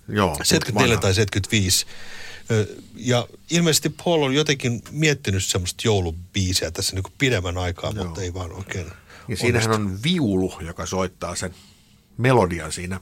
Joo, 0.07 0.35
74 0.43 0.89
vanha. 0.95 1.01
tai 1.01 1.13
75. 1.13 1.85
Ö, 2.51 2.67
Ja 2.95 3.27
ilmeisesti 3.49 3.89
Paul 3.89 4.21
on 4.21 4.33
jotenkin 4.35 4.81
miettinyt 4.91 5.45
semmoista 5.45 5.81
joulubiisiä 5.85 6.71
tässä 6.71 6.95
niin 6.95 7.03
kuin 7.03 7.13
pidemmän 7.17 7.57
aikaa, 7.57 7.91
Joo. 7.95 8.03
mutta 8.05 8.21
ei 8.21 8.33
vaan 8.33 8.51
oikein 8.53 8.87
Ja 9.27 9.37
siinähän 9.37 9.71
on 9.71 10.03
viulu, 10.03 10.53
joka 10.61 10.85
soittaa 10.85 11.35
sen 11.35 11.55
melodian 12.17 12.71
siinä 12.71 12.99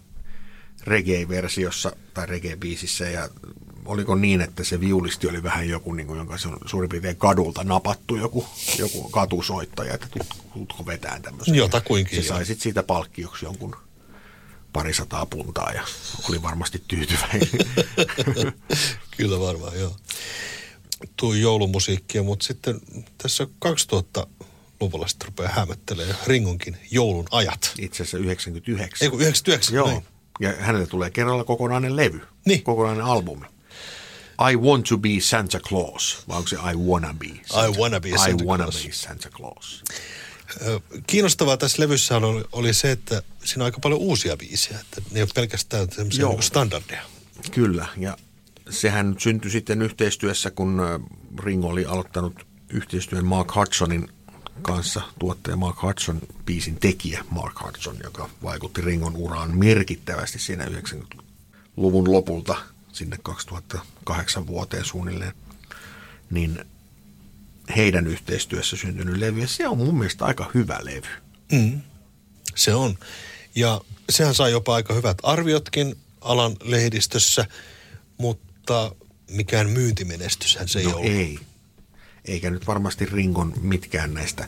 reggae-versiossa 0.84 1.96
tai 2.14 2.26
reggae-biisissä 2.26 3.04
ja 3.06 3.30
oliko 3.86 4.16
niin, 4.16 4.42
että 4.42 4.64
se 4.64 4.80
viulisti 4.80 5.28
oli 5.28 5.44
vähän 5.44 5.70
joku, 5.70 5.94
niin 5.94 6.08
kuin, 6.08 6.18
jonka 6.18 6.38
se 6.38 6.48
on 6.48 6.58
suurin 6.66 6.90
piirtein 6.90 7.16
kadulta 7.16 7.64
napattu 7.64 8.16
joku, 8.16 8.46
joku 8.80 9.10
katusoittaja, 9.10 9.94
että 9.94 10.08
tut- 10.20 10.36
tutko 10.54 10.86
vetään 10.86 11.22
tämmöisen. 11.22 11.56
Jotakuinkin, 11.56 12.24
Se 12.24 12.28
sai 12.28 12.46
sitten 12.46 12.64
siitä 12.64 12.84
palkkioksi 12.84 13.46
jonkun 13.46 13.76
parisataa 14.74 15.26
puntaa 15.26 15.72
ja 15.72 15.84
oli 16.30 16.42
varmasti 16.42 16.84
tyytyväinen. 16.88 17.50
Kyllä 19.18 19.40
varmaan, 19.40 19.80
joo. 19.80 19.96
Tuo 21.18 21.34
joulumusiikkia, 21.34 22.24
mutta 22.24 22.46
sitten 22.46 22.80
tässä 23.18 23.48
2000-luvulla 23.66 25.08
sitten 25.08 25.28
rupeaa 25.28 25.52
hämöttelemään 25.52 26.18
Ringonkin 26.28 26.78
joulun 26.92 27.26
ajat. 27.32 27.72
Itse 27.80 28.04
asiassa 28.04 28.18
99. 28.18 29.06
Ei 29.06 29.10
kun 29.10 29.22
99, 29.22 29.76
Joo. 29.76 29.88
näin. 29.88 30.06
Ja 30.40 30.54
hänelle 30.60 30.88
tulee 30.88 31.10
kerralla 31.10 31.44
kokonainen 31.44 31.96
levy. 31.96 32.22
Niin. 32.46 32.64
Kokonainen 32.64 33.06
albumi. 33.06 33.46
I 34.52 34.56
want 34.56 34.86
to 34.86 34.98
be 34.98 35.10
Santa 35.20 35.60
Claus. 35.60 36.24
Vai 36.28 36.38
onko 36.38 36.48
se 36.48 36.56
I 36.56 36.76
wanna 36.76 37.14
be? 37.14 37.26
I 37.28 37.80
wanna 37.80 38.00
be 38.00 38.10
Santa 38.10 38.44
I 38.44 38.48
wanna 38.48 38.64
Claus. 38.64 38.86
be 38.86 38.92
Santa 38.92 39.30
Claus. 39.30 39.84
Kiinnostavaa 41.08 41.58
tässä 41.58 41.82
levyssä 41.82 42.18
oli, 42.18 42.44
oli 42.52 42.74
se, 42.74 42.92
että 42.92 43.24
siinä 43.44 43.64
on 43.64 43.66
aika 43.66 43.80
paljon 43.80 44.00
uusia 44.00 44.38
biisejä, 44.38 44.80
että 44.80 45.02
ne 45.12 45.20
ei 45.20 45.22
ole 45.22 45.30
pelkästään 45.36 45.90
tämmöisiä 45.90 46.22
Joo. 46.22 46.32
niin 46.32 46.44
standardeja. 46.44 47.02
Kyllä, 47.52 47.86
ja 47.98 48.18
sehän 48.70 49.16
syntyi 49.20 49.52
sitten 49.52 49.82
yhteistyössä, 49.82 50.52
kun 50.52 50.82
Ringo 51.44 51.68
oli 51.68 51.86
aloittanut 51.86 52.46
yhteistyön 52.70 53.26
Mark 53.26 53.56
Hudsonin 53.56 54.10
kanssa, 54.62 55.02
tuottaja 55.20 55.56
Mark 55.56 55.82
Hudson, 55.82 56.22
biisin 56.46 56.76
tekijä 56.76 57.26
Mark 57.30 57.64
Hudson, 57.66 57.98
joka 58.04 58.30
vaikutti 58.44 58.82
Ringon 58.82 59.16
uraan 59.16 59.58
merkittävästi 59.58 60.40
siinä 60.40 60.66
90-luvun 60.66 62.12
lopulta 62.12 62.56
sinne 62.96 63.18
2008 63.24 64.48
vuoteen 64.48 64.86
suunnilleen, 64.86 65.34
niin 66.30 66.66
heidän 67.76 68.08
yhteistyössä 68.08 68.78
syntynyt 68.78 69.18
levy, 69.18 69.42
ja 69.42 69.48
se 69.48 69.68
on 69.68 69.78
mun 69.78 69.98
mielestä 69.98 70.26
aika 70.26 70.52
hyvä 70.54 70.80
levy. 70.82 71.08
Mm. 71.52 71.82
Se 72.56 72.74
on. 72.74 72.98
Ja 73.56 73.82
sehän 74.10 74.36
sai 74.36 74.52
jopa 74.52 74.76
aika 74.76 74.94
hyvät 74.94 75.18
arviotkin 75.24 75.96
alan 76.22 76.56
lehdistössä, 76.64 77.46
mutta 78.18 78.96
mikään 79.32 79.70
myyntimenestyshän 79.70 80.68
se 80.68 80.80
ei 80.80 80.86
no 80.86 80.96
ollut. 80.96 81.12
ei. 81.12 81.40
Eikä 82.26 82.50
nyt 82.50 82.68
varmasti 82.68 83.06
Ringon 83.06 83.54
mitkään 83.62 84.14
näistä, 84.14 84.48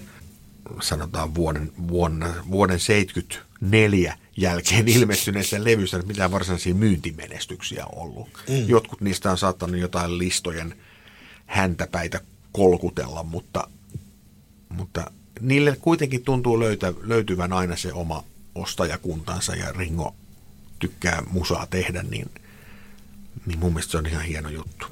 sanotaan 0.81 1.35
vuoden, 1.35 1.71
vuonna, 1.87 2.33
vuoden 2.51 2.79
74 2.79 4.17
jälkeen 4.37 4.87
ilmestyneissä 4.87 5.63
levyissä 5.63 5.97
mitään 5.97 6.31
varsinaisia 6.31 6.75
myyntimenestyksiä 6.75 7.85
ollut. 7.85 8.29
Mm. 8.49 8.69
Jotkut 8.69 9.01
niistä 9.01 9.31
on 9.31 9.37
saattanut 9.37 9.81
jotain 9.81 10.17
listojen 10.17 10.75
häntäpäitä 11.45 12.21
kolkutella, 12.51 13.23
mutta, 13.23 13.67
mutta 14.69 15.11
niille 15.41 15.77
kuitenkin 15.81 16.23
tuntuu 16.23 16.59
löytä, 16.59 16.93
löytyvän 17.01 17.53
aina 17.53 17.75
se 17.75 17.93
oma 17.93 18.23
ostajakuntansa 18.55 19.55
ja 19.55 19.71
Ringo 19.71 20.15
tykkää 20.79 21.23
musaa 21.31 21.67
tehdä, 21.67 22.03
niin, 22.03 22.31
niin 23.45 23.59
mun 23.59 23.73
mielestä 23.73 23.91
se 23.91 23.97
on 23.97 24.05
ihan 24.05 24.23
hieno 24.23 24.49
juttu. 24.49 24.87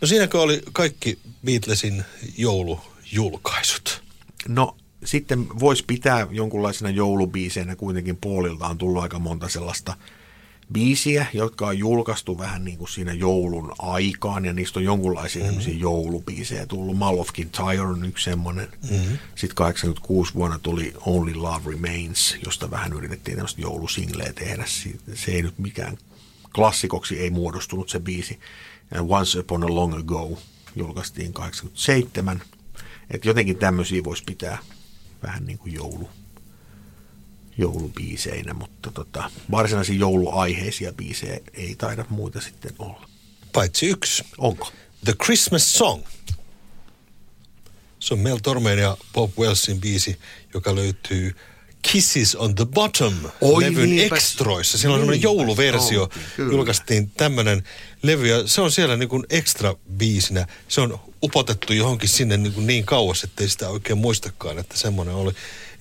No 0.00 0.06
siinäkö 0.06 0.40
oli 0.40 0.62
kaikki 0.72 1.18
Beatlesin 1.44 2.04
joulujulkaisut? 2.38 4.02
No 4.48 4.76
sitten 5.04 5.46
voisi 5.60 5.84
pitää 5.86 6.26
jonkunlaisena 6.30 6.90
joulubiiseinä 6.90 7.76
kuitenkin 7.76 8.16
puolilta 8.16 8.66
on 8.66 8.78
tullut 8.78 9.02
aika 9.02 9.18
monta 9.18 9.48
sellaista 9.48 9.96
biisiä, 10.72 11.26
jotka 11.34 11.66
on 11.66 11.78
julkaistu 11.78 12.38
vähän 12.38 12.64
niin 12.64 12.78
kuin 12.78 12.88
siinä 12.88 13.12
joulun 13.12 13.72
aikaan 13.78 14.44
ja 14.44 14.52
niistä 14.52 14.78
on 14.78 14.84
jonkunlaisia 14.84 15.44
mm-hmm. 15.44 15.78
joulubiisejä 15.78 16.66
tullut. 16.66 16.96
Mall 16.96 17.18
of 17.18 17.28
Kintyre 17.32 17.80
on 17.80 18.04
yksi 18.04 18.24
semmoinen. 18.24 18.68
Mm-hmm. 18.90 19.18
Sitten 19.34 19.54
86 19.54 20.34
vuonna 20.34 20.58
tuli 20.58 20.94
Only 21.06 21.34
Love 21.34 21.70
Remains, 21.70 22.36
josta 22.44 22.70
vähän 22.70 22.92
yritettiin 22.92 23.36
tämmöistä 23.36 23.62
joulusingleä 23.62 24.32
tehdä. 24.32 24.64
Se 25.14 25.32
ei 25.32 25.42
nyt 25.42 25.58
mikään 25.58 25.98
klassikoksi 26.54 27.20
ei 27.20 27.30
muodostunut 27.30 27.88
se 27.88 28.00
biisi. 28.00 28.38
Once 29.08 29.38
Upon 29.38 29.64
a 29.64 29.74
Long 29.74 29.94
Ago 29.94 30.38
julkaistiin 30.76 31.32
87. 31.32 32.42
Että 33.10 33.28
jotenkin 33.28 33.56
tämmöisiä 33.56 34.04
voisi 34.04 34.24
pitää 34.26 34.58
vähän 35.22 35.46
niin 35.46 35.58
kuin 35.58 35.74
joulu, 35.74 36.10
joulubiiseinä, 37.58 38.54
mutta 38.54 38.90
tota, 38.90 39.30
varsinaisia 39.50 39.96
jouluaiheisia 39.98 40.92
biisejä 40.92 41.40
ei 41.54 41.74
taida 41.74 42.04
muita 42.08 42.40
sitten 42.40 42.72
olla. 42.78 43.08
Paitsi 43.52 43.86
yksi. 43.86 44.24
Onko? 44.38 44.72
The 45.04 45.14
Christmas 45.24 45.72
Song. 45.72 46.02
Se 47.98 48.14
on 48.14 48.20
Mel 48.20 48.38
Tormeen 48.42 48.78
ja 48.78 48.96
Bob 49.14 49.38
Wellsin 49.38 49.80
biisi, 49.80 50.18
joka 50.54 50.74
löytyy 50.74 51.34
Kisses 51.82 52.36
on 52.36 52.54
the 52.54 52.64
Bottom 52.66 53.14
Oi 53.40 53.62
levyn 53.62 53.90
niinpä. 53.90 54.16
ekstroissa. 54.16 54.78
Siellä 54.78 54.94
on 54.94 55.00
semmoinen 55.00 55.22
jouluversio. 55.22 56.02
onkin. 56.02 56.22
Julkaistiin 56.38 57.10
tämmöinen 57.10 57.62
levy 58.02 58.26
ja 58.28 58.46
se 58.46 58.60
on 58.60 58.72
siellä 58.72 58.96
niin 58.96 59.08
kuin 59.08 59.26
ekstra 59.30 59.74
biisinä. 59.96 60.46
Se 60.68 60.80
on 60.80 61.00
upotettu 61.22 61.72
johonkin 61.72 62.08
sinne 62.08 62.36
niin, 62.36 62.52
kuin 62.52 62.66
niin 62.66 62.86
kauas, 62.86 63.24
ettei 63.24 63.48
sitä 63.48 63.68
oikein 63.68 63.98
muistakaan, 63.98 64.58
että 64.58 64.76
semmoinen 64.76 65.14
oli. 65.14 65.32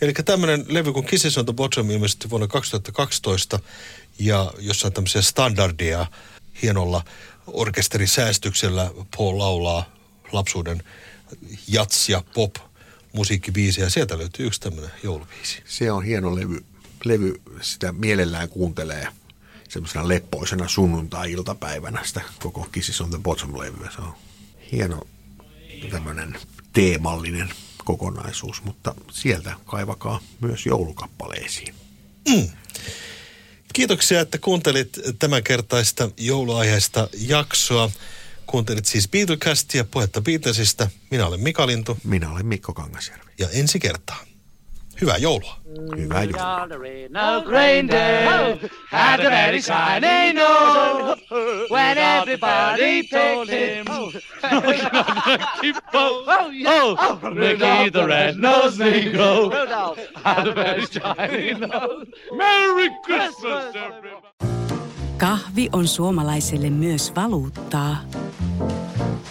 Eli 0.01 0.13
tämmöinen 0.13 0.65
levy 0.67 0.93
kuin 0.93 1.05
Kisses 1.05 1.37
on 1.37 1.45
the 1.45 1.53
Bottom 1.53 1.89
ilmestyi 1.89 2.29
vuonna 2.29 2.47
2012 2.47 3.59
ja 4.19 4.53
jossain 4.59 4.93
tämmöisiä 4.93 5.21
standardia 5.21 6.05
hienolla 6.61 7.03
orkesterisäästyksellä 7.47 8.91
Paul 9.17 9.37
laulaa 9.37 9.93
lapsuuden 10.31 10.83
jats- 11.67 12.09
ja 12.09 12.23
pop 12.33 12.55
musiikkibiisiä. 13.13 13.89
Sieltä 13.89 14.17
löytyy 14.17 14.45
yksi 14.45 14.61
tämmöinen 14.61 14.91
joulubiisi. 15.03 15.63
Se 15.65 15.91
on 15.91 16.03
hieno 16.03 16.35
levy. 16.35 16.65
Levy 17.03 17.41
sitä 17.61 17.91
mielellään 17.91 18.49
kuuntelee 18.49 19.07
semmoisena 19.69 20.07
leppoisena 20.07 20.67
sunnuntai-iltapäivänä 20.67 22.01
sitä 22.03 22.21
koko 22.39 22.67
Kisses 22.71 23.01
on 23.01 23.09
the 23.09 23.19
Bottom-levyä. 23.23 23.91
Se 23.95 24.01
on 24.01 24.13
hieno 24.71 25.01
tämmöinen 25.87 26.35
teemallinen 26.73 27.49
kokonaisuus, 27.85 28.63
mutta 28.63 28.95
sieltä 29.11 29.55
kaivakaa 29.65 30.19
myös 30.41 30.65
joulukappaleisiin. 30.65 31.75
Mm. 32.29 32.49
Kiitoksia, 33.73 34.21
että 34.21 34.37
kuuntelit 34.37 34.99
tämänkertaista 35.19 36.09
jouluaiheesta 36.17 37.09
jaksoa. 37.19 37.91
Kuuntelit 38.45 38.85
siis 38.85 39.07
Beatlecastia, 39.09 39.83
puhetta 39.83 40.21
Beatlesista. 40.21 40.89
Minä 41.11 41.27
olen 41.27 41.39
Mika 41.39 41.67
Lintu. 41.67 41.97
Minä 42.03 42.31
olen 42.31 42.45
Mikko 42.45 42.73
Kangasjärvi. 42.73 43.31
Ja 43.37 43.49
ensi 43.49 43.79
kertaan. 43.79 44.28
Hyvää 45.01 45.17
joulua. 45.17 45.55
Hyvää 45.97 46.23
joulua. 46.23 46.67
No 47.09 47.51
reindeer 47.51 48.57
had 48.91 49.19
a 49.19 49.29
very 49.29 49.61
shiny 49.61 50.33
nose 50.33 51.21
when 51.71 51.97
everybody 51.97 53.03
picked 53.03 53.49
him. 53.49 53.85
Oh, 55.93 56.25
oh, 56.27 57.33
Mickey 57.33 57.91
the 57.91 58.07
red-nosed 58.07 58.79
Negro 58.79 59.51
had 60.23 60.47
a 60.47 60.55
very 60.55 60.85
shiny 60.85 61.53
nose. 61.53 62.05
Merry 62.37 62.89
Christmas, 63.05 63.75
everybody. 63.75 64.29
Kahvi 65.17 65.69
on 65.71 65.87
suomalaiselle 65.87 66.69
myös 66.69 67.15
valuuttaa. 67.15 67.97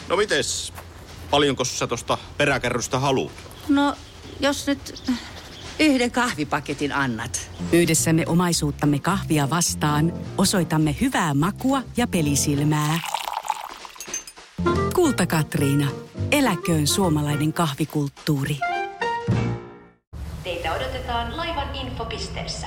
No 0.08 0.16
mites? 0.16 0.72
Paljonko 1.30 1.64
sä 1.64 1.86
tosta 1.86 2.18
peräkärrystä 2.36 2.98
haluat? 2.98 3.32
No, 3.68 3.94
jos 4.40 4.66
nyt 4.66 5.02
yhden 5.80 6.10
kahvipaketin 6.10 6.92
annat. 6.92 7.50
Yhdessämme 7.72 8.24
omaisuuttamme 8.26 8.98
kahvia 8.98 9.50
vastaan 9.50 10.12
osoitamme 10.38 10.96
hyvää 11.00 11.34
makua 11.34 11.82
ja 11.96 12.06
pelisilmää. 12.06 13.00
Kulta 14.94 15.26
Katriina. 15.26 15.90
Eläköön 16.30 16.86
suomalainen 16.86 17.52
kahvikulttuuri. 17.52 18.56
Teitä 20.44 20.72
odotetaan 20.72 21.36
laivan 21.36 21.74
infopisteessä. 21.74 22.66